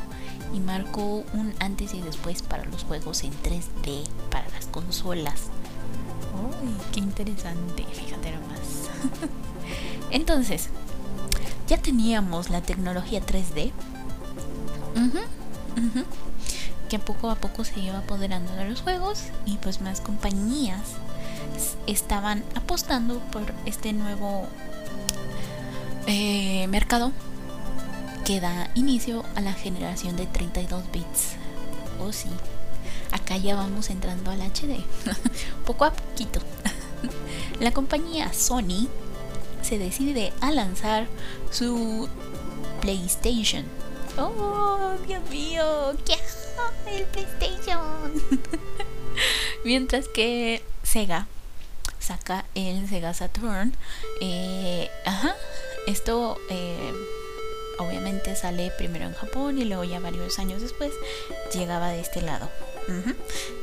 y 0.54 0.60
marcó 0.60 1.24
un 1.34 1.54
antes 1.60 1.94
y 1.94 2.02
después 2.02 2.42
para 2.42 2.66
los 2.66 2.84
juegos 2.84 3.24
en 3.24 3.32
3D 3.32 4.04
para 4.30 4.50
las 4.50 4.68
consolas. 4.68 5.50
Uy, 6.34 6.74
qué 6.92 7.00
interesante, 7.00 7.84
fíjate 7.92 8.32
nomás. 8.32 8.90
Entonces, 10.12 10.70
ya 11.68 11.78
teníamos 11.78 12.50
la 12.50 12.62
tecnología 12.62 13.22
3D. 13.26 13.72
que 16.90 17.00
poco 17.00 17.30
a 17.30 17.36
poco 17.36 17.64
se 17.64 17.80
iba 17.80 18.00
apoderando 18.00 18.54
de 18.54 18.70
los 18.70 18.82
juegos 18.82 19.24
y 19.46 19.56
pues 19.58 19.80
más 19.80 20.02
compañías 20.02 20.82
estaban 21.88 22.44
apostando 22.56 23.20
por 23.32 23.54
este 23.66 23.94
nuevo 23.94 24.46
eh, 26.08 26.68
mercado 26.68 27.14
que 28.32 28.40
da 28.40 28.72
inicio 28.76 29.26
a 29.36 29.42
la 29.42 29.52
generación 29.52 30.16
de 30.16 30.26
32 30.26 30.90
bits. 30.94 31.34
Oh 32.00 32.14
sí, 32.14 32.30
acá 33.12 33.36
ya 33.36 33.58
vamos 33.58 33.90
entrando 33.90 34.32
al 34.32 34.40
HD, 34.40 34.82
poco 35.66 35.84
a 35.84 35.92
poquito. 35.92 36.40
la 37.60 37.74
compañía 37.74 38.32
Sony 38.32 38.88
se 39.62 39.78
decide 39.78 40.32
a 40.40 40.50
lanzar 40.52 41.08
su 41.52 42.08
PlayStation. 42.80 43.66
Oh, 44.18 44.94
Dios 45.06 45.30
mío, 45.30 45.92
¿qué? 46.06 46.16
El 46.90 47.04
PlayStation. 47.08 48.14
Mientras 49.66 50.08
que 50.08 50.64
Sega 50.84 51.28
saca 52.00 52.46
el 52.56 52.88
Sega 52.88 53.14
Saturn. 53.14 53.76
Eh, 54.22 54.90
ajá, 55.06 55.36
esto 55.86 56.38
eh, 56.50 56.94
obviamente 57.82 58.36
sale 58.36 58.72
primero 58.78 59.06
en 59.06 59.14
Japón 59.14 59.58
y 59.58 59.66
luego 59.66 59.84
ya 59.84 60.00
varios 60.00 60.40
años 60.40 60.62
después 60.62 60.92
llegaba 61.54 61.90
de 61.90 62.02
este 62.02 62.22
lado. 62.22 62.50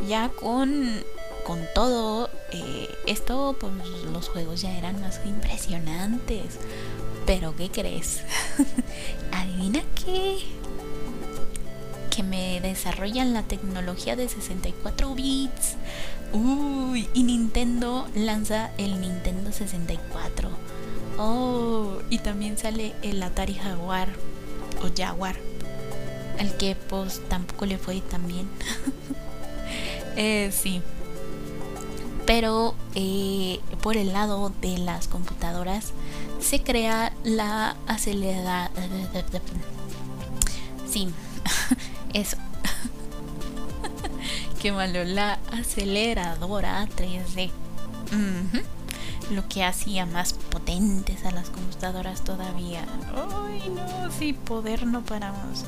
Ya 0.07 0.31
con, 0.31 1.03
con 1.45 1.61
todo 1.75 2.31
eh, 2.51 2.89
esto, 3.07 3.57
pues 3.59 3.73
los 4.13 4.29
juegos 4.29 4.63
ya 4.63 4.77
eran 4.77 5.01
más 5.01 5.21
impresionantes. 5.25 6.59
Pero, 7.27 7.55
¿qué 7.57 7.71
crees? 7.71 8.21
Adivina 9.33 9.83
qué. 10.05 10.39
Que 12.11 12.23
me 12.23 12.61
desarrollan 12.61 13.35
la 13.35 13.43
tecnología 13.43 14.17
de 14.17 14.29
64 14.29 15.15
bits. 15.15 15.77
Uy, 16.33 17.09
y 17.13 17.23
Nintendo 17.23 18.09
lanza 18.15 18.71
el 18.79 19.01
Nintendo 19.01 19.53
64. 19.53 20.51
Oh, 21.19 21.99
y 22.11 22.19
también 22.19 22.57
sale 22.57 22.95
el 23.03 23.23
Atari 23.23 23.55
Jaguar 23.55 24.09
o 24.83 24.89
Jaguar. 24.97 25.37
Al 26.39 26.57
que 26.57 26.77
pues 26.77 27.21
tampoco 27.29 27.67
le 27.67 27.77
fue 27.77 28.01
tan 28.01 28.27
bien. 28.29 28.49
eh, 30.17 30.53
sí. 30.53 30.81
Pero 32.25 32.75
eh, 32.95 33.59
por 33.83 33.97
el 33.97 34.13
lado 34.13 34.53
de 34.61 34.79
las 34.79 35.09
computadoras 35.09 35.93
se 36.41 36.63
crea 36.63 37.13
la 37.25 37.77
acelerada... 37.87 38.71
Sí, 40.91 41.13
eso. 42.15 42.39
Qué 44.63 44.73
malo, 44.73 45.05
la 45.05 45.39
aceleradora 45.53 46.89
3D. 46.97 47.51
Lo 49.31 49.47
que 49.49 49.65
hacía 49.65 50.07
más 50.07 50.33
potentes 50.33 51.25
a 51.25 51.31
las 51.31 51.51
computadoras 51.51 52.23
todavía. 52.23 52.85
Ay, 53.15 53.71
no, 53.71 54.11
sí, 54.11 54.33
poder 54.33 54.87
no 54.87 55.03
paramos. 55.03 55.65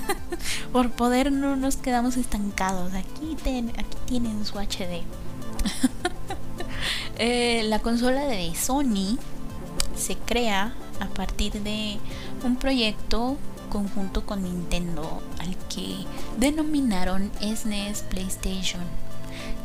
Por 0.72 0.90
poder 0.90 1.32
no 1.32 1.56
nos 1.56 1.76
quedamos 1.76 2.16
estancados. 2.16 2.94
Aquí, 2.94 3.36
aquí 3.76 3.96
tienen 4.06 4.44
su 4.44 4.58
HD. 4.58 5.02
Eh, 7.16 7.62
la 7.68 7.78
consola 7.78 8.26
de 8.26 8.52
Sony 8.56 9.16
se 9.96 10.16
crea 10.16 10.74
a 10.98 11.06
partir 11.06 11.52
de 11.62 11.98
un 12.42 12.56
proyecto 12.56 13.36
conjunto 13.70 14.26
con 14.26 14.42
Nintendo 14.42 15.22
al 15.38 15.56
que 15.68 16.06
denominaron 16.38 17.30
SNES 17.40 18.00
e 18.00 18.04
PlayStation, 18.10 18.82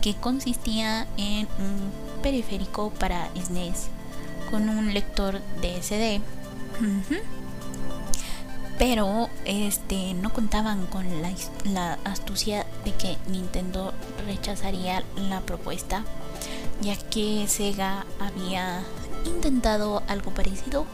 que 0.02 0.15
consistía 0.15 1.08
en 1.18 1.48
un 1.60 2.09
periférico 2.21 2.91
para 2.91 3.29
SNES 3.36 3.88
con 4.49 4.69
un 4.69 4.93
lector 4.93 5.39
de 5.62 5.82
SD. 5.82 6.21
Pero 8.77 9.29
este 9.45 10.13
no 10.13 10.32
contaban 10.32 10.86
con 10.86 11.21
la, 11.21 11.32
la 11.65 11.93
astucia 12.05 12.65
de 12.86 12.93
que 12.93 13.17
Nintendo 13.27 13.93
rechazaría 14.25 15.03
la 15.15 15.41
propuesta 15.41 16.05
ya 16.82 16.95
que 16.95 17.45
Sega 17.47 18.05
había 18.19 18.84
intentado 19.25 20.01
algo 20.08 20.32
parecido, 20.32 20.86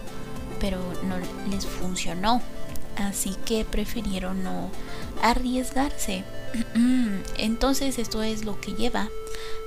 pero 0.60 0.80
no 1.04 1.16
les 1.50 1.66
funcionó. 1.66 2.42
Así 2.98 3.36
que 3.46 3.66
prefirieron 3.66 4.44
no 4.44 4.70
arriesgarse. 5.22 6.24
Entonces 7.38 8.00
esto 8.00 8.24
es 8.24 8.46
lo 8.46 8.60
que 8.62 8.74
lleva 8.74 9.10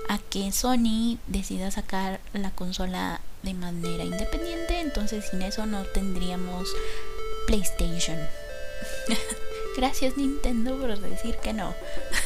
a 0.08 0.17
que 0.30 0.52
Sony 0.52 1.18
decida 1.26 1.70
sacar 1.70 2.20
la 2.32 2.50
consola 2.50 3.20
de 3.42 3.54
manera 3.54 4.04
independiente. 4.04 4.80
Entonces 4.80 5.26
sin 5.30 5.42
eso 5.42 5.66
no 5.66 5.82
tendríamos 5.84 6.68
PlayStation. 7.46 8.18
Gracias 9.76 10.16
Nintendo 10.16 10.76
por 10.78 10.98
decir 11.00 11.36
que 11.36 11.52
no. 11.52 11.74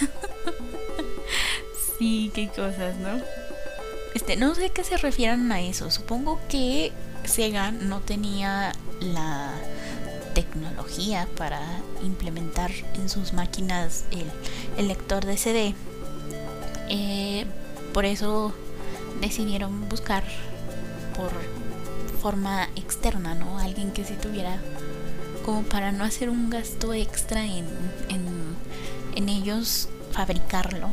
sí, 1.99 2.31
qué 2.35 2.49
cosas, 2.49 2.97
¿no? 2.97 3.21
Este, 4.15 4.37
no 4.37 4.55
sé 4.55 4.71
qué 4.71 4.85
se 4.85 4.97
refieran 4.97 5.51
a 5.53 5.61
eso. 5.61 5.91
Supongo 5.91 6.41
que 6.49 6.93
Sega 7.25 7.71
no 7.73 8.01
tenía 8.01 8.73
la 9.01 9.53
tecnología 10.35 11.29
para 11.37 11.61
implementar 12.03 12.71
en 12.95 13.09
sus 13.09 13.33
máquinas 13.33 14.05
el, 14.77 14.89
lector 14.89 15.25
de 15.25 15.37
CD. 15.37 15.75
Eh, 16.89 17.47
por 17.93 18.05
eso 18.05 18.53
decidieron 19.21 19.89
buscar 19.89 20.25
por 21.17 21.31
forma 22.21 22.69
externa, 22.77 23.35
¿no? 23.35 23.59
Alguien 23.59 23.93
que 23.93 24.05
sí 24.05 24.15
tuviera 24.15 24.61
como 25.45 25.63
para 25.63 25.93
no 25.93 26.05
hacer 26.05 26.31
un 26.31 26.51
gasto 26.51 26.95
extra 26.95 27.45
en, 27.45 27.67
en 29.17 29.29
ellos 29.29 29.89
fabricarlo 30.13 30.91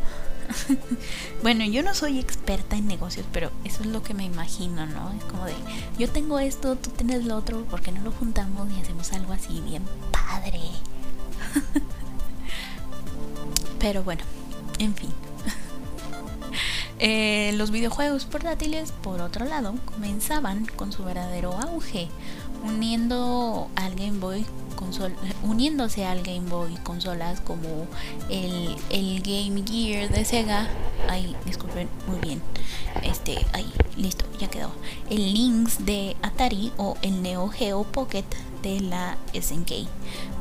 bueno, 1.44 1.66
yo 1.66 1.84
no 1.84 1.94
soy 1.94 2.20
experta 2.20 2.76
en 2.76 2.88
negocios, 2.88 3.26
pero 3.32 3.52
eso 3.64 3.82
es 3.82 3.88
lo 3.88 4.04
que 4.04 4.14
me 4.14 4.26
imagino, 4.26 4.86
¿no? 4.88 5.12
Es 5.12 5.24
como 5.26 5.46
de, 5.46 5.54
yo 5.98 6.10
tengo 6.10 6.40
esto, 6.40 6.76
tú 6.76 6.90
tienes 6.92 7.26
lo 7.26 7.36
otro, 7.36 7.64
¿por 7.66 7.82
qué 7.82 7.92
no 7.92 8.02
lo 8.02 8.12
juntamos 8.12 8.70
y 8.72 8.82
hacemos 8.82 9.12
algo 9.14 9.34
así 9.34 9.62
bien 9.62 9.84
padre? 10.12 10.60
pero 13.80 14.04
bueno, 14.04 14.24
en 14.80 14.96
fin. 14.96 15.12
Eh, 17.00 17.54
los 17.56 17.72
videojuegos 17.72 18.26
portátiles, 18.26 18.92
por 18.92 19.22
otro 19.22 19.46
lado, 19.46 19.76
comenzaban 19.86 20.66
con 20.76 20.92
su 20.92 21.04
verdadero 21.04 21.54
auge, 21.54 22.10
uniendo 22.64 23.70
al 23.76 23.96
Game 23.96 24.20
Boy 24.20 24.46
uniéndose 25.44 26.06
al 26.06 26.22
Game 26.22 26.50
Boy 26.50 26.76
consolas 26.84 27.42
como 27.42 27.88
el, 28.30 28.76
Game 29.22 29.64
Gear 29.66 30.10
de 30.10 30.26
Sega. 30.26 30.68
Ay, 31.08 31.36
disculpen, 31.46 31.90
muy 32.08 32.20
bien. 32.20 32.42
Este, 33.04 33.46
ahí, 33.54 33.72
listo, 33.98 34.26
ya 34.40 34.50
quedó. 34.50 34.72
El 35.10 35.34
Lynx 35.34 35.86
de 35.86 36.16
Atari 36.22 36.72
o 36.78 36.98
el 37.02 37.22
Neo 37.22 37.50
Geo 37.50 37.84
Pocket 37.84 38.26
de 38.62 38.80
la 38.82 39.18
SNK. 39.34 39.88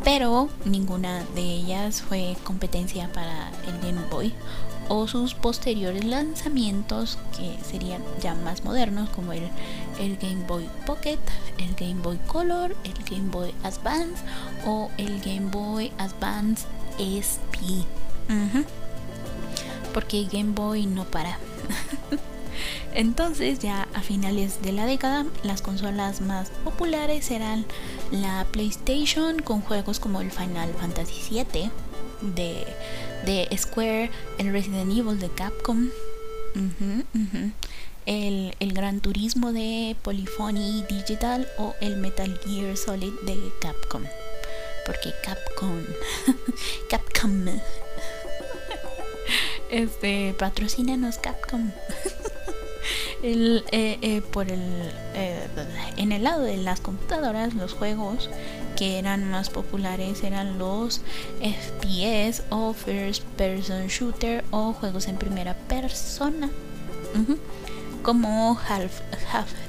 Pero 0.04 0.48
ninguna 0.64 1.24
de 1.34 1.42
ellas 1.42 2.02
fue 2.02 2.36
competencia 2.44 3.10
para 3.12 3.50
el 3.66 3.78
Game 3.80 4.08
Boy 4.10 4.32
o 4.88 5.06
sus 5.06 5.34
posteriores 5.34 6.04
lanzamientos 6.04 7.18
que 7.36 7.56
serían 7.64 8.02
ya 8.20 8.34
más 8.34 8.64
modernos 8.64 9.08
como 9.10 9.32
el, 9.32 9.48
el, 10.00 10.16
Game 10.16 10.44
Boy 10.46 10.68
Pocket, 10.86 11.18
el 11.58 11.74
Game 11.74 12.02
Boy 12.02 12.18
Color, 12.26 12.74
el 12.84 13.04
Game 13.04 13.30
Boy 13.30 13.54
Advance 13.62 14.22
o 14.66 14.90
el 14.98 15.20
Game 15.20 15.50
Boy 15.50 15.92
Advance 15.98 16.66
SP. 16.98 17.84
Porque 19.94 20.24
Game 20.30 20.52
Boy 20.52 20.86
no 20.86 21.04
para. 21.04 21.38
Entonces 22.94 23.58
ya 23.58 23.86
a 23.94 24.00
finales 24.00 24.62
de 24.62 24.72
la 24.72 24.86
década 24.86 25.26
las 25.42 25.62
consolas 25.62 26.20
más 26.20 26.50
populares 26.64 27.30
eran 27.30 27.64
la 28.10 28.46
PlayStation 28.50 29.40
con 29.40 29.60
juegos 29.60 30.00
como 30.00 30.20
el 30.20 30.30
Final 30.30 30.72
Fantasy 30.74 31.44
VII 31.44 31.70
de 32.34 32.66
de 33.24 33.48
Square, 33.56 34.10
el 34.38 34.52
Resident 34.52 34.90
Evil 34.90 35.18
de 35.18 35.30
Capcom, 35.30 35.90
El, 38.06 38.54
el, 38.58 38.72
Gran 38.72 39.00
Turismo 39.00 39.52
de 39.52 39.96
Polyphony 40.02 40.82
Digital 40.88 41.46
o 41.58 41.74
el 41.80 41.96
Metal 41.96 42.40
Gear 42.44 42.76
Solid 42.76 43.12
de 43.22 43.36
Capcom. 43.60 44.02
Porque 44.86 45.12
Capcom, 45.22 45.82
Capcom, 46.90 47.46
este, 49.70 50.34
patrocínanos 50.38 51.18
Capcom. 51.18 51.70
el, 53.22 53.64
eh, 53.72 53.98
eh, 54.02 54.22
por 54.32 54.50
el, 54.50 54.60
eh, 55.14 55.46
en 55.96 56.12
el 56.12 56.24
lado 56.24 56.42
de 56.42 56.56
las 56.56 56.80
computadoras, 56.80 57.54
los 57.54 57.72
juegos 57.72 58.30
que 58.76 58.98
eran 58.98 59.28
más 59.30 59.50
populares 59.50 60.22
eran 60.22 60.58
los 60.58 61.00
FPS 61.40 62.44
o 62.50 62.72
First 62.72 63.24
Person 63.36 63.88
Shooter 63.88 64.44
o 64.50 64.72
juegos 64.72 65.08
en 65.08 65.16
primera 65.16 65.54
persona. 65.54 66.50
Como 68.02 68.56
Half, 68.56 69.00
Half, 69.32 69.52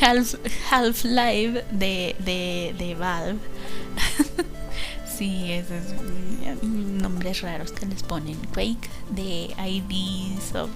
Half, 0.00 0.34
Half 0.70 1.04
Life 1.04 1.64
de, 1.70 2.16
de, 2.18 2.74
de 2.78 2.94
Valve. 2.94 3.51
Sí, 5.22 5.52
esos 5.52 5.94
nombres 6.64 7.42
raros 7.42 7.70
que 7.70 7.86
les 7.86 8.02
ponen. 8.02 8.36
Quake 8.52 8.88
de 9.10 9.54
ID 9.56 10.38
Soft, 10.40 10.72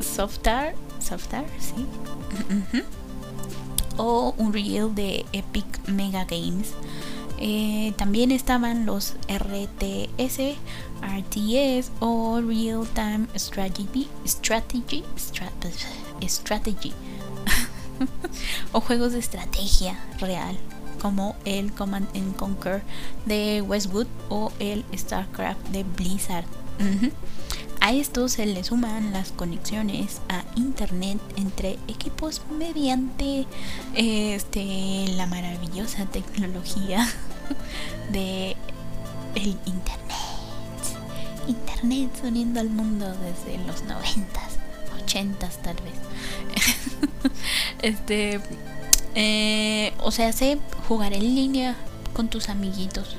Softar, 0.00 0.74
Softar, 1.00 1.44
sí. 1.58 1.86
O 3.96 4.34
un 4.38 4.52
reel 4.52 4.94
de 4.94 5.26
Epic 5.32 5.66
Mega 5.88 6.24
Games. 6.24 6.72
Eh, 7.38 7.92
también 7.96 8.30
estaban 8.30 8.86
los 8.86 9.14
RTS, 9.28 10.54
RTS 11.02 11.90
o 11.98 12.40
Real 12.40 12.86
Time 12.94 13.26
Strategy, 13.34 14.08
Strategy, 14.24 15.02
Strategy, 16.22 16.92
o 18.72 18.80
juegos 18.80 19.12
de 19.12 19.18
estrategia 19.18 19.98
real 20.20 20.56
como 21.02 21.34
el 21.44 21.72
Command 21.72 22.06
and 22.16 22.36
Conquer 22.36 22.82
de 23.26 23.60
Westwood 23.60 24.06
o 24.28 24.52
el 24.60 24.84
StarCraft 24.96 25.60
de 25.70 25.82
Blizzard. 25.82 26.44
A 27.80 27.92
esto 27.92 28.28
se 28.28 28.46
le 28.46 28.62
suman 28.62 29.12
las 29.12 29.32
conexiones 29.32 30.20
a 30.28 30.44
internet 30.54 31.18
entre 31.36 31.72
equipos 31.88 32.42
mediante 32.56 33.46
este, 33.94 35.08
la 35.16 35.26
maravillosa 35.26 36.06
tecnología 36.06 37.08
de 38.12 38.56
el 39.34 39.58
internet. 39.66 39.98
Internet 41.48 42.10
soniendo 42.20 42.60
al 42.60 42.70
mundo 42.70 43.06
desde 43.08 43.58
los 43.66 43.82
noventas, 43.82 44.58
ochentas 45.02 45.60
tal 45.62 45.76
vez. 45.76 47.32
este, 47.82 48.40
eh, 49.14 49.92
o 50.00 50.10
sea, 50.10 50.32
sé 50.32 50.58
jugar 50.88 51.12
en 51.12 51.34
línea 51.34 51.76
con 52.12 52.28
tus 52.28 52.48
amiguitos. 52.48 53.16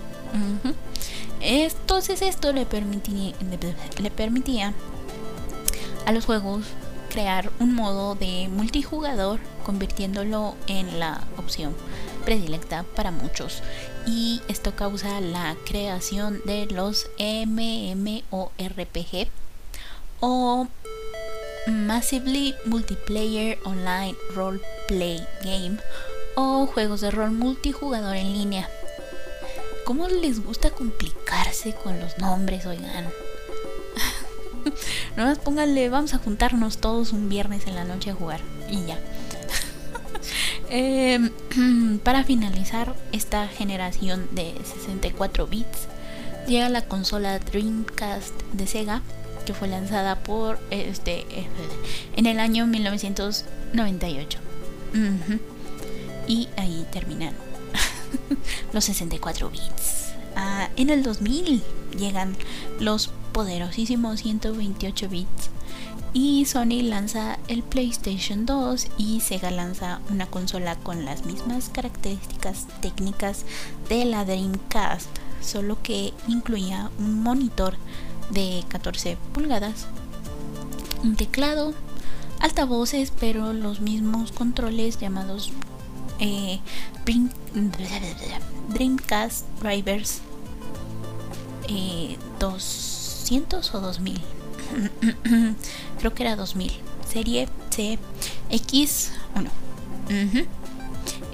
Entonces 1.40 2.22
esto 2.22 2.54
le 2.54 2.66
permitía, 2.66 3.34
le 4.02 4.12
permitía 4.12 4.74
a 6.06 6.12
los 6.12 6.26
juegos 6.26 6.66
crear 7.10 7.52
un 7.60 7.76
modo 7.76 8.16
de 8.16 8.50
multijugador 8.50 9.40
convirtiéndolo 9.64 10.56
en 10.68 11.00
la 11.00 11.22
opción 11.38 11.76
predilecta 12.26 12.86
para 12.96 13.12
muchos 13.12 13.62
y 14.08 14.42
esto 14.48 14.76
causa 14.76 15.22
la 15.22 15.56
creación 15.66 16.42
de 16.46 16.66
los 16.66 17.08
MMORPG 17.20 18.28
o 20.22 20.68
Massively 21.68 22.56
Multiplayer 22.66 23.58
Online 23.64 24.16
Role 24.36 24.60
Play 24.88 25.26
Game 25.44 25.78
o 26.36 26.66
juegos 26.66 27.02
de 27.02 27.12
rol 27.12 27.32
multijugador 27.32 28.16
en 28.16 28.34
línea. 28.34 28.70
¿Cómo 29.86 30.08
les 30.08 30.44
gusta 30.44 30.72
complicarse 30.72 31.74
con 31.74 32.00
los 32.00 32.18
nombres, 32.18 32.66
oigan? 32.66 33.08
no 35.18 35.26
más 35.26 35.40
pónganle, 35.40 35.90
vamos 35.90 36.14
a 36.14 36.18
juntarnos 36.18 36.78
todos 36.78 37.14
un 37.14 37.30
viernes 37.30 37.68
en 37.68 37.76
la 37.76 37.84
noche 37.84 38.12
a 38.12 38.16
jugar 38.16 38.42
y 38.70 38.86
ya. 38.86 39.00
Em, 40.70 41.30
para 42.04 42.24
finalizar 42.24 42.96
esta 43.12 43.48
generación 43.48 44.28
de 44.32 44.54
64 44.64 45.48
bits, 45.48 45.88
llega 46.48 46.70
la 46.70 46.82
consola 46.82 47.38
Dreamcast 47.40 48.34
de 48.54 48.68
Sega, 48.68 49.02
que 49.46 49.54
fue 49.54 49.68
lanzada 49.68 50.24
por 50.24 50.60
este 50.70 51.26
en 52.16 52.26
el 52.26 52.40
año 52.40 52.66
1998. 52.68 54.40
Y 56.28 56.48
ahí 56.58 56.86
terminan 56.92 57.34
los 58.74 58.86
64 58.86 59.50
bits. 59.50 60.14
Ah, 60.36 60.70
en 60.78 60.90
el 60.90 61.04
2000 61.04 61.62
llegan 61.98 62.36
los 62.80 63.12
poderosísimos 63.34 64.22
128 64.22 65.10
bits 65.10 65.50
y 66.14 66.46
Sony 66.46 66.84
lanza 66.84 67.40
el 67.48 67.64
PlayStation 67.64 68.46
2 68.46 68.88
y 68.98 69.20
Sega 69.22 69.50
lanza 69.50 70.00
una 70.12 70.28
consola 70.28 70.76
con 70.76 71.06
las 71.06 71.26
mismas 71.26 71.70
características 71.70 72.68
técnicas 72.82 73.46
de 73.90 74.06
la 74.06 74.24
Dreamcast, 74.24 75.10
solo 75.42 75.82
que 75.82 76.14
incluía 76.28 76.92
un 77.00 77.24
monitor 77.24 77.78
de 78.34 78.64
14 78.70 79.18
pulgadas, 79.34 79.88
un 81.04 81.16
teclado, 81.16 81.74
altavoces, 82.40 83.12
pero 83.20 83.54
los 83.54 83.80
mismos 83.80 84.32
controles 84.32 85.00
llamados 85.00 85.52
eh, 86.20 86.60
Dreamcast 88.70 89.46
Drivers 89.62 90.22
200 92.40 93.68
eh, 93.68 93.78
o 93.78 93.80
2000 93.80 94.22
creo 96.00 96.14
que 96.14 96.24
era 96.24 96.36
2000, 96.36 96.72
serie 97.08 97.48
CX1, 97.70 99.50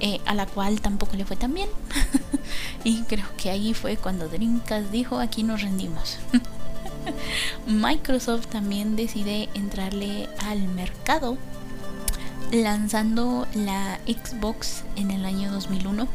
eh, 0.02 0.22
a 0.26 0.34
la 0.34 0.46
cual 0.46 0.82
tampoco 0.82 1.16
le 1.16 1.26
fue 1.26 1.36
tan 1.36 1.54
bien. 1.54 1.70
y 2.84 3.02
creo 3.04 3.26
que 3.38 3.50
ahí 3.50 3.74
fue 3.74 3.98
cuando 3.98 4.28
Dreamcast 4.28 4.92
dijo, 4.92 5.20
aquí 5.20 5.44
nos 5.44 5.62
rendimos. 5.62 6.18
Microsoft 7.68 8.48
también 8.48 8.96
decide 8.96 9.50
entrarle 9.54 10.28
al 10.46 10.68
mercado 10.68 11.38
lanzando 12.52 13.48
la 13.54 14.00
Xbox 14.08 14.84
en 14.96 15.12
el 15.12 15.26
año 15.26 15.52
2001, 15.52 16.08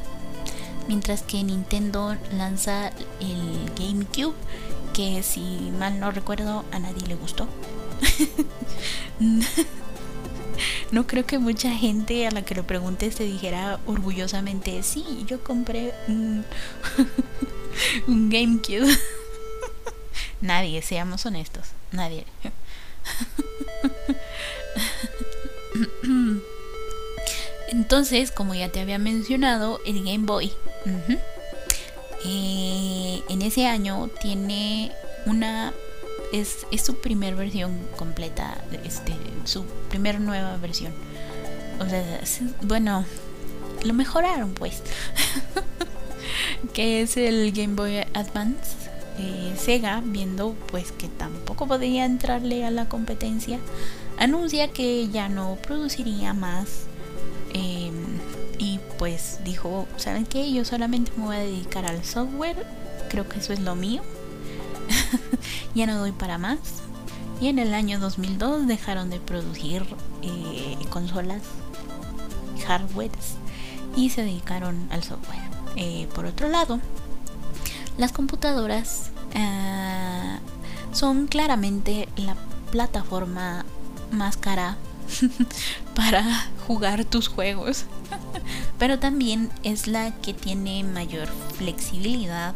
mientras 0.88 1.22
que 1.22 1.42
Nintendo 1.42 2.16
lanza 2.32 2.88
el 3.20 3.70
GameCube 3.76 4.34
que 4.94 5.22
si 5.22 5.72
mal 5.78 5.98
no 5.98 6.10
recuerdo 6.12 6.64
a 6.70 6.78
nadie 6.78 7.06
le 7.06 7.16
gustó. 7.16 7.48
no 10.92 11.06
creo 11.06 11.26
que 11.26 11.38
mucha 11.38 11.70
gente 11.74 12.26
a 12.26 12.30
la 12.30 12.42
que 12.42 12.54
lo 12.54 12.64
preguntes 12.64 13.16
te 13.16 13.24
dijera 13.24 13.80
orgullosamente, 13.86 14.82
sí, 14.82 15.04
yo 15.26 15.42
compré 15.42 15.92
un, 16.08 16.44
un 18.06 18.30
GameCube. 18.30 18.96
Nadie, 20.44 20.82
seamos 20.82 21.26
honestos, 21.26 21.68
nadie. 21.90 22.26
Entonces, 27.68 28.30
como 28.30 28.54
ya 28.54 28.70
te 28.70 28.80
había 28.80 28.98
mencionado, 28.98 29.80
el 29.84 30.04
Game 30.04 30.26
Boy. 30.26 30.52
Eh, 32.26 33.22
en 33.28 33.42
ese 33.42 33.66
año 33.66 34.08
tiene 34.20 34.92
una 35.26 35.74
es, 36.32 36.66
su 36.82 36.96
primer 36.96 37.34
versión 37.36 37.78
completa 37.96 38.64
este 38.84 39.14
su 39.44 39.64
primer 39.90 40.20
nueva 40.20 40.56
versión 40.56 40.92
o 41.80 41.88
sea 41.88 42.20
bueno 42.62 43.04
lo 43.84 43.92
mejoraron 43.92 44.54
pues 44.54 44.82
que 46.72 47.02
es 47.02 47.16
el 47.18 47.52
Game 47.52 47.74
Boy 47.74 47.98
Advance 48.14 48.83
eh, 49.18 49.54
Sega 49.58 50.02
viendo 50.04 50.54
pues 50.70 50.92
que 50.92 51.08
tampoco 51.08 51.66
podía 51.66 52.04
entrarle 52.04 52.64
a 52.64 52.70
la 52.70 52.88
competencia 52.88 53.58
anuncia 54.18 54.68
que 54.68 55.08
ya 55.08 55.28
no 55.28 55.56
produciría 55.66 56.34
más 56.34 56.86
eh, 57.52 57.92
y 58.58 58.80
pues 58.98 59.40
dijo, 59.44 59.86
¿saben 59.96 60.26
qué? 60.26 60.52
Yo 60.52 60.64
solamente 60.64 61.12
me 61.16 61.24
voy 61.24 61.36
a 61.36 61.40
dedicar 61.40 61.86
al 61.86 62.04
software, 62.04 62.66
creo 63.10 63.28
que 63.28 63.38
eso 63.38 63.52
es 63.52 63.60
lo 63.60 63.74
mío. 63.74 64.02
ya 65.74 65.86
no 65.86 65.98
doy 65.98 66.12
para 66.12 66.38
más. 66.38 66.58
Y 67.40 67.48
en 67.48 67.58
el 67.58 67.74
año 67.74 67.98
2002 67.98 68.66
dejaron 68.66 69.10
de 69.10 69.20
producir 69.20 69.84
eh, 70.22 70.76
consolas, 70.90 71.42
hardwares 72.66 73.36
y 73.96 74.10
se 74.10 74.22
dedicaron 74.22 74.88
al 74.90 75.02
software. 75.02 75.42
Eh, 75.76 76.08
por 76.14 76.26
otro 76.26 76.48
lado, 76.48 76.80
las 77.98 78.12
computadoras 78.12 79.10
ah, 79.34 80.38
son 80.92 81.26
claramente 81.26 82.08
la 82.16 82.36
plataforma 82.70 83.64
más 84.10 84.36
cara 84.36 84.76
para 85.94 86.24
jugar 86.66 87.04
tus 87.04 87.28
juegos. 87.28 87.84
Pero 88.78 88.98
también 88.98 89.50
es 89.62 89.86
la 89.86 90.12
que 90.20 90.34
tiene 90.34 90.84
mayor 90.84 91.28
flexibilidad 91.56 92.54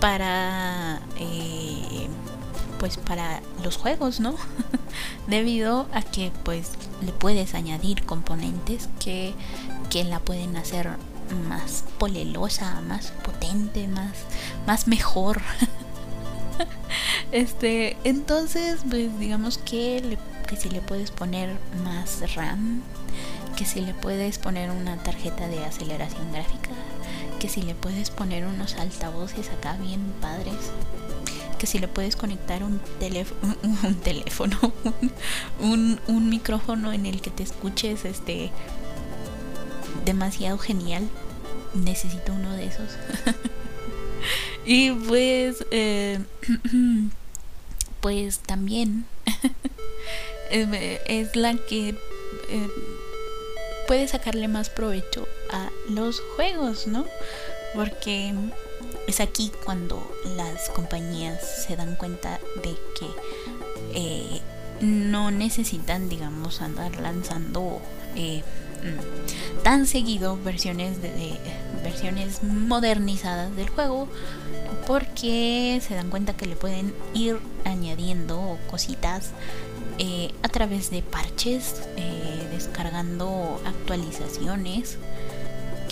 para 0.00 1.00
eh, 1.18 2.08
pues 2.78 2.96
para 2.96 3.42
los 3.62 3.76
juegos, 3.76 4.20
¿no? 4.20 4.34
Debido 5.26 5.86
a 5.92 6.02
que 6.02 6.32
pues 6.44 6.72
le 7.02 7.12
puedes 7.12 7.54
añadir 7.54 8.04
componentes 8.04 8.88
que, 8.98 9.34
que 9.90 10.04
la 10.04 10.18
pueden 10.18 10.56
hacer 10.56 10.88
más 11.34 11.84
polelosa, 11.98 12.80
más 12.82 13.12
potente, 13.22 13.88
más, 13.88 14.12
más 14.66 14.86
mejor. 14.86 15.40
este, 17.32 17.96
entonces, 18.04 18.80
pues 18.88 19.18
digamos 19.18 19.58
que 19.58 20.00
le 20.00 20.18
que 20.50 20.56
si 20.56 20.68
le 20.68 20.80
puedes 20.80 21.12
poner 21.12 21.56
más 21.84 22.34
RAM, 22.34 22.82
que 23.56 23.64
si 23.64 23.80
le 23.80 23.94
puedes 23.94 24.38
poner 24.38 24.72
una 24.72 24.96
tarjeta 24.96 25.46
de 25.46 25.64
aceleración 25.64 26.32
gráfica, 26.32 26.70
que 27.38 27.48
si 27.48 27.62
le 27.62 27.76
puedes 27.76 28.10
poner 28.10 28.44
unos 28.44 28.74
altavoces 28.74 29.48
acá 29.50 29.76
bien 29.76 30.12
padres, 30.20 30.56
que 31.56 31.68
si 31.68 31.78
le 31.78 31.86
puedes 31.86 32.16
conectar 32.16 32.64
un, 32.64 32.80
teléfono, 32.98 34.58
un, 35.60 36.00
un 36.08 36.28
micrófono 36.28 36.92
en 36.92 37.06
el 37.06 37.20
que 37.20 37.30
te 37.30 37.44
escuches 37.44 38.04
este 38.04 38.50
demasiado 40.04 40.58
genial. 40.58 41.08
Necesito 41.74 42.32
uno 42.32 42.54
de 42.54 42.66
esos. 42.66 42.90
y 44.64 44.90
pues, 44.90 45.64
eh, 45.70 46.20
pues 48.00 48.38
también 48.40 49.04
es 50.50 51.36
la 51.36 51.54
que 51.54 51.90
eh, 52.48 52.68
puede 53.86 54.08
sacarle 54.08 54.48
más 54.48 54.70
provecho 54.70 55.26
a 55.50 55.70
los 55.88 56.20
juegos, 56.36 56.86
¿no? 56.86 57.06
Porque 57.74 58.32
es 59.06 59.20
aquí 59.20 59.50
cuando 59.64 60.08
las 60.36 60.70
compañías 60.70 61.64
se 61.66 61.76
dan 61.76 61.96
cuenta 61.96 62.40
de 62.62 62.74
que 62.98 63.06
eh, 63.94 64.40
no 64.80 65.30
necesitan, 65.30 66.08
digamos, 66.08 66.62
andar 66.62 66.98
lanzando 67.00 67.80
eh, 68.16 68.42
mm, 68.82 69.62
tan 69.62 69.86
seguido 69.86 70.38
versiones 70.42 71.02
de, 71.02 71.38
versiones 71.82 72.42
modernizadas 72.42 73.54
del 73.56 73.68
juego 73.68 74.08
porque 74.86 75.80
se 75.86 75.94
dan 75.94 76.10
cuenta 76.10 76.34
que 76.34 76.46
le 76.46 76.56
pueden 76.56 76.94
ir 77.14 77.38
añadiendo 77.64 78.58
cositas 78.70 79.30
eh, 79.98 80.32
a 80.42 80.48
través 80.48 80.90
de 80.90 81.02
parches, 81.02 81.82
eh, 81.96 82.48
descargando 82.50 83.60
actualizaciones 83.66 84.96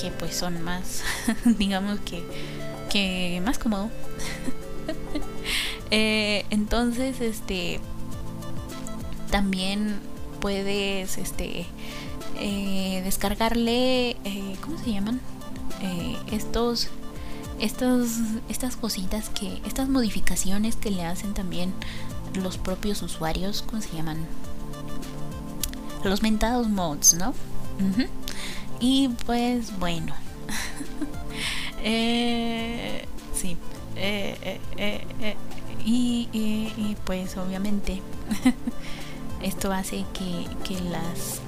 que 0.01 0.11
pues 0.11 0.34
son 0.34 0.62
más, 0.62 1.03
digamos 1.45 2.01
que, 2.01 2.24
que 2.91 3.43
más 3.45 3.59
cómodo. 3.59 3.91
Entonces, 5.91 7.20
este, 7.20 7.80
también 9.31 9.99
puedes, 10.41 11.18
este, 11.18 11.66
descargarle, 13.05 14.16
¿cómo 14.61 14.79
se 14.79 14.93
llaman? 14.93 15.20
estos 16.33 16.89
estos, 17.61 18.11
estas 18.49 18.76
cositas 18.76 19.31
que, 19.31 19.61
estas 19.66 19.89
modificaciones 19.89 20.76
que 20.76 20.91
le 20.91 21.05
hacen 21.05 21.35
también 21.35 21.72
los 22.35 22.57
propios 22.57 23.03
usuarios, 23.03 23.62
¿cómo 23.62 23.83
se 23.83 23.97
llaman? 23.97 24.18
Los 26.05 26.22
mentados 26.22 26.68
mods, 26.68 27.14
¿no? 27.14 27.35
Y 28.81 29.09
pues 29.26 29.76
bueno. 29.79 30.14
eh, 31.83 33.05
sí. 33.35 33.57
Eh, 33.97 34.61
eh, 34.76 35.05
eh, 35.20 35.37
y, 35.85 36.97
pues 37.05 37.37
obviamente 37.37 38.01
esto 39.43 39.72
hace 39.72 40.05
que, 40.12 40.47
que 40.64 40.80
las 40.80 41.41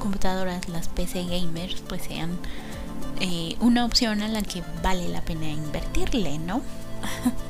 computadoras, 0.00 0.68
las 0.68 0.88
PC 0.88 1.24
gamers, 1.24 1.82
pues 1.88 2.02
sean 2.02 2.38
eh, 3.20 3.56
una 3.60 3.84
opción 3.84 4.22
a 4.22 4.28
la 4.28 4.42
que 4.42 4.62
vale 4.82 5.08
la 5.08 5.20
pena 5.20 5.48
invertirle, 5.48 6.38
¿no? 6.38 6.62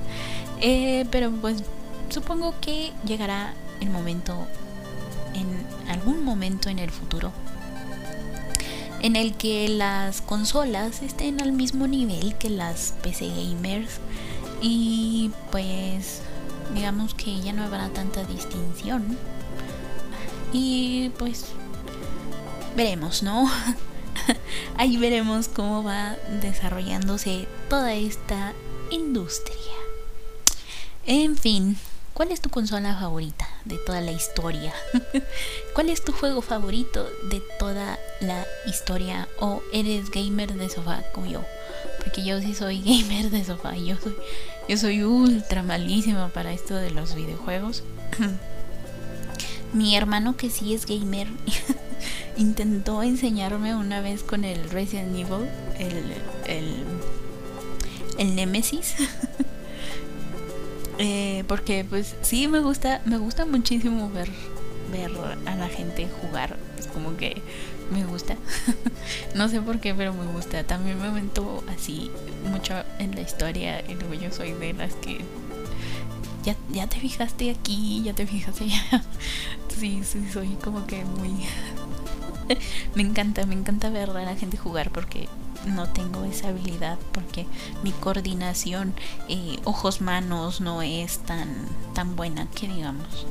Eh, 0.63 1.07
pero 1.11 1.31
pues 1.31 1.63
supongo 2.11 2.55
que 2.61 2.93
llegará 3.07 3.55
el 3.81 3.89
momento, 3.89 4.47
en 5.33 5.91
algún 5.91 6.23
momento 6.23 6.69
en 6.69 6.79
el 6.79 6.91
futuro, 6.91 7.33
en 9.01 9.17
el 9.17 9.33
que 9.33 9.71
las 9.71 10.21
consolas 10.21 11.01
estén 11.01 11.41
al 11.41 11.53
mismo 11.53 11.87
nivel 11.87 12.35
que 12.37 12.51
las 12.51 12.93
PC 13.03 13.29
gamers 13.29 14.01
y 14.61 15.31
pues 15.51 16.21
digamos 16.75 17.15
que 17.15 17.41
ya 17.41 17.53
no 17.53 17.65
habrá 17.65 17.89
tanta 17.91 18.25
distinción 18.25 19.17
y 20.53 21.11
pues 21.19 21.47
veremos, 22.77 23.23
¿no? 23.23 23.51
Ahí 24.77 24.97
veremos 24.97 25.49
cómo 25.49 25.83
va 25.83 26.17
desarrollándose 26.41 27.47
toda 27.69 27.95
esta 27.95 28.53
industria. 28.91 29.57
En 31.07 31.37
fin, 31.37 31.77
¿cuál 32.15 32.33
es 32.33 32.41
tu 32.41 32.51
consola 32.51 32.97
favorita 32.97 33.49
de 33.65 33.79
toda 33.79 34.01
la 34.01 34.13
historia? 34.13 34.75
¿Cuál 35.75 35.91
es 35.91 36.05
tu 36.05 36.13
juego 36.13 36.43
favorito 36.43 37.09
de 37.31 37.43
toda 37.59 37.99
la 38.21 38.47
historia? 38.67 39.29
¿O 39.41 39.63
eres 39.73 40.11
gamer 40.11 40.55
de 40.55 40.69
sofá 40.69 41.03
como 41.13 41.27
yo? 41.27 41.45
Porque 42.03 42.25
yo 42.25 42.41
sí 42.41 42.55
soy 42.55 42.81
gamer 42.85 43.31
de 43.31 43.45
sofá. 43.45 43.77
Yo 43.77 43.97
soy, 43.97 44.15
yo 44.69 44.77
soy 44.77 45.03
ultra 45.03 45.63
malísima 45.63 46.29
para 46.29 46.53
esto 46.53 46.75
de 46.75 46.91
los 46.91 47.15
videojuegos. 47.15 47.83
Mi 49.73 49.97
hermano 49.97 50.37
que 50.37 50.51
sí 50.51 50.75
es 50.75 50.85
gamer 50.87 51.29
intentó 52.37 53.03
enseñarme 53.03 53.77
una 53.77 54.01
vez 54.01 54.23
con 54.23 54.45
el 54.45 54.69
Resident 54.71 55.15
Evil, 55.15 55.49
el, 55.79 56.13
el, 56.47 56.75
el 58.19 58.35
Nemesis. 58.35 58.95
eh, 60.99 61.45
porque 61.47 61.85
pues 61.89 62.17
sí 62.23 62.49
me 62.49 62.61
gusta, 62.61 63.01
me 63.05 63.19
gusta 63.19 63.47
muchísimo 63.47 64.11
ver, 64.11 64.29
ver 64.91 65.13
a 65.47 65.55
la 65.55 65.69
gente 65.69 66.09
jugar. 66.21 66.57
Es 66.79 66.89
como 66.89 67.17
que 67.17 67.43
me 67.91 68.05
gusta. 68.05 68.37
no 69.35 69.49
sé 69.49 69.61
por 69.61 69.81
qué, 69.81 69.95
pero 69.95 70.13
me 70.13 70.27
gusta. 70.33 70.65
También 70.65 71.01
me 71.01 71.09
aventó 71.09 71.63
así 71.75 72.11
mucho 72.51 72.75
en 72.99 73.15
la 73.15 73.23
historia. 73.23 73.81
Y 73.89 73.95
luego 73.95 74.15
yo 74.15 74.33
soy 74.33 74.53
de 74.53 74.73
las 74.73 74.95
que 74.95 75.25
ya, 76.45 76.57
ya 76.71 76.87
te 76.87 76.99
fijaste 76.99 77.51
aquí, 77.51 78.03
ya 78.03 78.15
te 78.15 78.27
fijaste 78.27 78.65
allá. 78.65 79.05
sí, 79.79 80.03
sí, 80.05 80.27
soy 80.33 80.49
como 80.63 80.87
que 80.87 81.05
muy 81.05 81.47
me 82.95 83.03
encanta, 83.03 83.47
me 83.47 83.55
encanta 83.55 83.91
ver 83.91 84.11
a 84.11 84.25
la 84.25 84.37
gente 84.37 84.57
jugar 84.57 84.91
porque 84.91 85.29
no 85.67 85.89
tengo 85.89 86.25
esa 86.25 86.49
habilidad 86.49 86.99
porque 87.13 87.47
mi 87.83 87.93
coordinación 87.93 88.95
eh, 89.29 89.59
ojos 89.65 90.01
manos 90.01 90.61
no 90.61 90.81
es 90.81 91.19
tan 91.19 91.49
tan 91.95 92.17
buena 92.17 92.47
que 92.47 92.67
digamos 92.67 93.27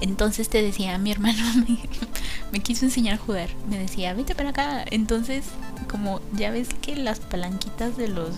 entonces 0.00 0.48
te 0.48 0.62
decía 0.62 0.98
mi 0.98 1.12
hermano 1.12 1.42
me, 2.52 2.60
quiso 2.60 2.84
enseñar 2.84 3.14
a 3.14 3.18
jugar 3.18 3.48
me 3.68 3.78
decía 3.78 4.14
vete 4.14 4.34
para 4.34 4.50
acá 4.50 4.84
entonces 4.90 5.44
como 5.88 6.20
ya 6.32 6.50
ves 6.50 6.68
que 6.80 6.96
las 6.96 7.20
palanquitas 7.20 7.96
de 7.96 8.08
los 8.08 8.30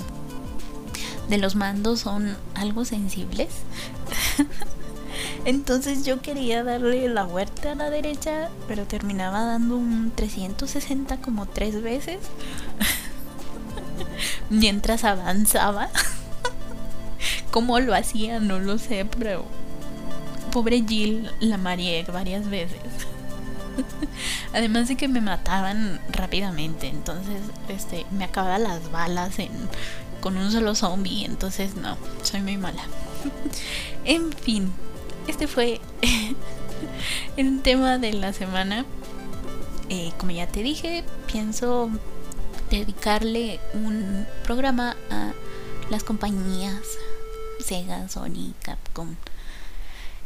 de 1.28 1.38
los 1.38 1.56
mandos 1.56 2.00
son 2.00 2.36
algo 2.54 2.84
sensibles 2.84 3.48
Entonces 5.44 6.04
yo 6.04 6.20
quería 6.20 6.64
darle 6.64 7.08
la 7.08 7.24
vuelta 7.24 7.72
a 7.72 7.74
la 7.76 7.88
derecha, 7.88 8.50
pero 8.66 8.84
terminaba 8.84 9.44
dando 9.44 9.76
un 9.76 10.10
360 10.10 11.18
como 11.18 11.46
tres 11.46 11.82
veces. 11.82 12.18
Mientras 14.50 15.04
avanzaba. 15.04 15.88
¿Cómo 17.52 17.78
lo 17.78 17.94
hacía? 17.94 18.40
No 18.40 18.58
lo 18.58 18.78
sé, 18.78 19.06
pero 19.18 19.44
pobre 20.56 20.82
Jill 20.88 21.30
la 21.40 21.58
mareé 21.58 22.02
varias 22.04 22.48
veces. 22.48 22.80
Además 24.54 24.88
de 24.88 24.96
que 24.96 25.06
me 25.06 25.20
mataban 25.20 26.00
rápidamente, 26.08 26.88
entonces 26.88 27.42
este 27.68 28.06
me 28.10 28.24
acababan 28.24 28.62
las 28.62 28.90
balas 28.90 29.34
con 30.22 30.38
un 30.38 30.50
solo 30.50 30.74
zombie, 30.74 31.26
entonces 31.26 31.76
no, 31.76 31.98
soy 32.22 32.40
muy 32.40 32.56
mala. 32.56 32.82
en 34.06 34.32
fin, 34.32 34.72
este 35.28 35.46
fue 35.46 35.78
el 37.36 37.60
tema 37.60 37.98
de 37.98 38.14
la 38.14 38.32
semana. 38.32 38.86
Eh, 39.90 40.10
como 40.16 40.32
ya 40.32 40.46
te 40.46 40.62
dije, 40.62 41.04
pienso 41.26 41.90
dedicarle 42.70 43.60
un 43.74 44.26
programa 44.42 44.96
a 45.10 45.34
las 45.90 46.02
compañías 46.02 46.80
Sega, 47.60 48.08
Sony, 48.08 48.54
Capcom. 48.62 49.16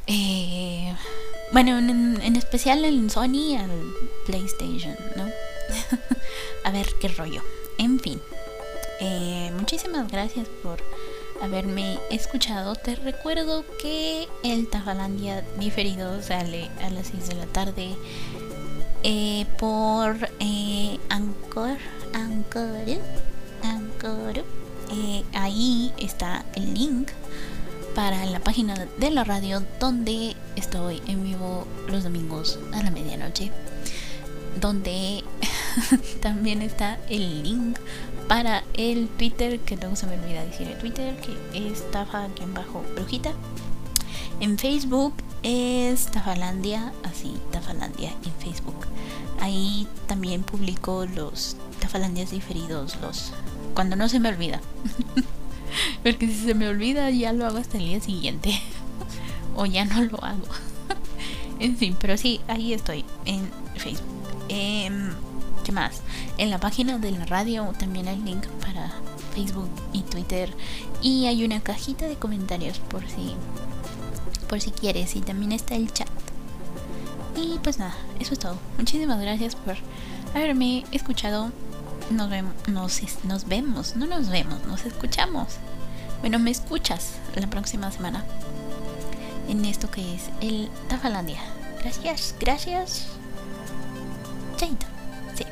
Eh, 0.07 0.94
bueno, 1.53 1.78
en, 1.78 2.36
especial 2.36 2.84
en 2.84 3.11
Sony 3.11 3.57
al 3.59 3.70
PlayStation, 4.26 4.96
¿no? 5.16 5.24
a 6.64 6.70
ver 6.70 6.86
qué 7.01 7.09
rollo. 7.09 7.42
En 7.78 7.98
fin, 7.98 8.20
eh, 9.01 9.51
muchísimas 9.59 10.11
gracias 10.11 10.46
por 10.62 10.78
haberme 11.42 11.98
escuchado. 12.11 12.76
Te 12.76 12.94
recuerdo 12.94 13.64
que 13.80 14.28
el 14.44 14.68
Tafalandia 14.68 15.42
diferido 15.59 16.22
sale 16.22 16.70
a 16.82 16.90
las 16.90 17.09
6 17.09 17.28
de 17.28 17.34
la 17.34 17.46
tarde 17.46 17.96
eh, 19.03 19.46
por 19.59 20.16
eh, 20.38 20.98
Anchor. 21.09 21.78
Anchor. 22.12 23.01
Anchor. 23.62 24.44
Ahí 25.34 25.92
está 25.98 26.44
el 26.55 26.74
link 26.74 27.11
para 28.01 28.24
la 28.24 28.40
página 28.40 28.74
de 28.96 29.11
la 29.11 29.24
radio 29.24 29.62
donde 29.78 30.34
estoy 30.57 31.03
en 31.07 31.22
vivo 31.22 31.66
los 31.86 32.03
domingos 32.03 32.59
a 32.72 32.82
la 32.82 32.90
medianoche. 32.90 33.53
Donde 34.59 35.22
también 36.22 36.62
está 36.62 36.98
el 37.11 37.42
link 37.42 37.76
para 38.26 38.64
el 38.72 39.07
Twitter, 39.07 39.61
que 39.61 39.76
luego 39.76 39.96
se 39.96 40.07
me 40.07 40.14
olvida 40.14 40.42
decir 40.46 40.66
el 40.68 40.78
Twitter, 40.78 41.14
que 41.20 41.68
es 41.72 41.84
tafa-brujita. 41.90 43.32
En 44.40 44.57
Facebook 44.57 45.12
es 45.42 46.07
Tafalandia, 46.07 46.94
así, 47.03 47.34
Tafalandia 47.53 48.14
en 48.24 48.32
Facebook. 48.42 48.86
Ahí 49.40 49.86
también 50.07 50.42
publico 50.42 51.05
los 51.05 51.55
Tafalandias 51.80 52.30
diferidos, 52.30 52.96
los 53.03 53.34
cuando 53.74 53.94
no 53.94 54.09
se 54.09 54.20
me 54.20 54.30
olvida. 54.30 54.62
Porque 56.03 56.26
si 56.26 56.34
se 56.34 56.55
me 56.55 56.68
olvida 56.68 57.11
ya 57.11 57.32
lo 57.32 57.46
hago 57.46 57.59
hasta 57.59 57.78
el 57.78 57.84
día 57.84 58.01
siguiente. 58.01 58.61
o 59.57 59.66
ya 59.66 59.84
no 59.84 60.03
lo 60.03 60.22
hago. 60.24 60.46
en 61.59 61.76
fin, 61.76 61.96
pero 62.01 62.16
sí, 62.16 62.40
ahí 62.48 62.72
estoy 62.72 63.05
en 63.24 63.48
Facebook. 63.76 64.07
Em, 64.48 65.11
¿Qué 65.64 65.72
más? 65.72 66.01
En 66.38 66.51
la 66.51 66.59
página 66.59 66.98
de 66.98 67.11
la 67.11 67.26
radio 67.26 67.72
también 67.78 68.09
hay 68.09 68.18
link 68.18 68.46
para 68.64 68.92
Facebook 69.34 69.70
y 69.92 70.03
Twitter. 70.03 70.53
Y 71.03 71.26
hay 71.26 71.44
una 71.44 71.61
cajita 71.61 72.07
de 72.07 72.16
comentarios 72.16 72.78
por 72.78 73.07
si, 73.07 73.34
por 74.48 74.61
si 74.61 74.70
quieres. 74.70 75.16
Y 75.16 75.20
también 75.20 75.53
está 75.53 75.74
el 75.74 75.92
chat. 75.92 76.09
Y 77.36 77.59
pues 77.62 77.78
nada, 77.78 77.94
eso 78.18 78.34
es 78.34 78.38
todo. 78.38 78.57
Muchísimas 78.78 79.20
gracias 79.20 79.55
por 79.55 79.76
haberme 80.34 80.84
escuchado. 80.92 81.53
Nos 82.11 82.28
vemos, 82.28 82.55
nos 82.66 83.46
vemos, 83.46 83.94
no 83.96 84.07
nos 84.07 84.28
vemos, 84.28 84.66
nos 84.66 84.84
escuchamos. 84.84 85.59
Bueno, 86.21 86.39
me 86.39 86.51
escuchas 86.51 87.12
la 87.35 87.47
próxima 87.47 87.91
semana 87.91 88.25
en 89.49 89.64
esto 89.64 89.91
que 89.91 90.14
es 90.14 90.31
el 90.41 90.71
Tafalandia. 90.89 91.41
Gracias, 91.81 92.35
gracias. 92.39 93.07
Chaito. 94.57 94.87
Sí. 95.35 95.45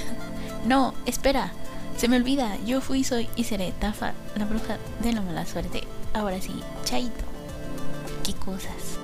no, 0.66 0.94
espera. 1.06 1.52
Se 1.96 2.08
me 2.08 2.16
olvida. 2.16 2.56
Yo 2.64 2.80
fui, 2.80 3.04
soy 3.04 3.28
y 3.36 3.44
seré 3.44 3.72
Tafa, 3.72 4.12
la 4.36 4.44
bruja 4.44 4.78
de 5.02 5.12
la 5.12 5.22
mala 5.22 5.46
suerte. 5.46 5.84
Ahora 6.14 6.40
sí, 6.40 6.52
chaito. 6.84 7.24
¿Qué 8.24 8.34
cosas? 8.34 9.01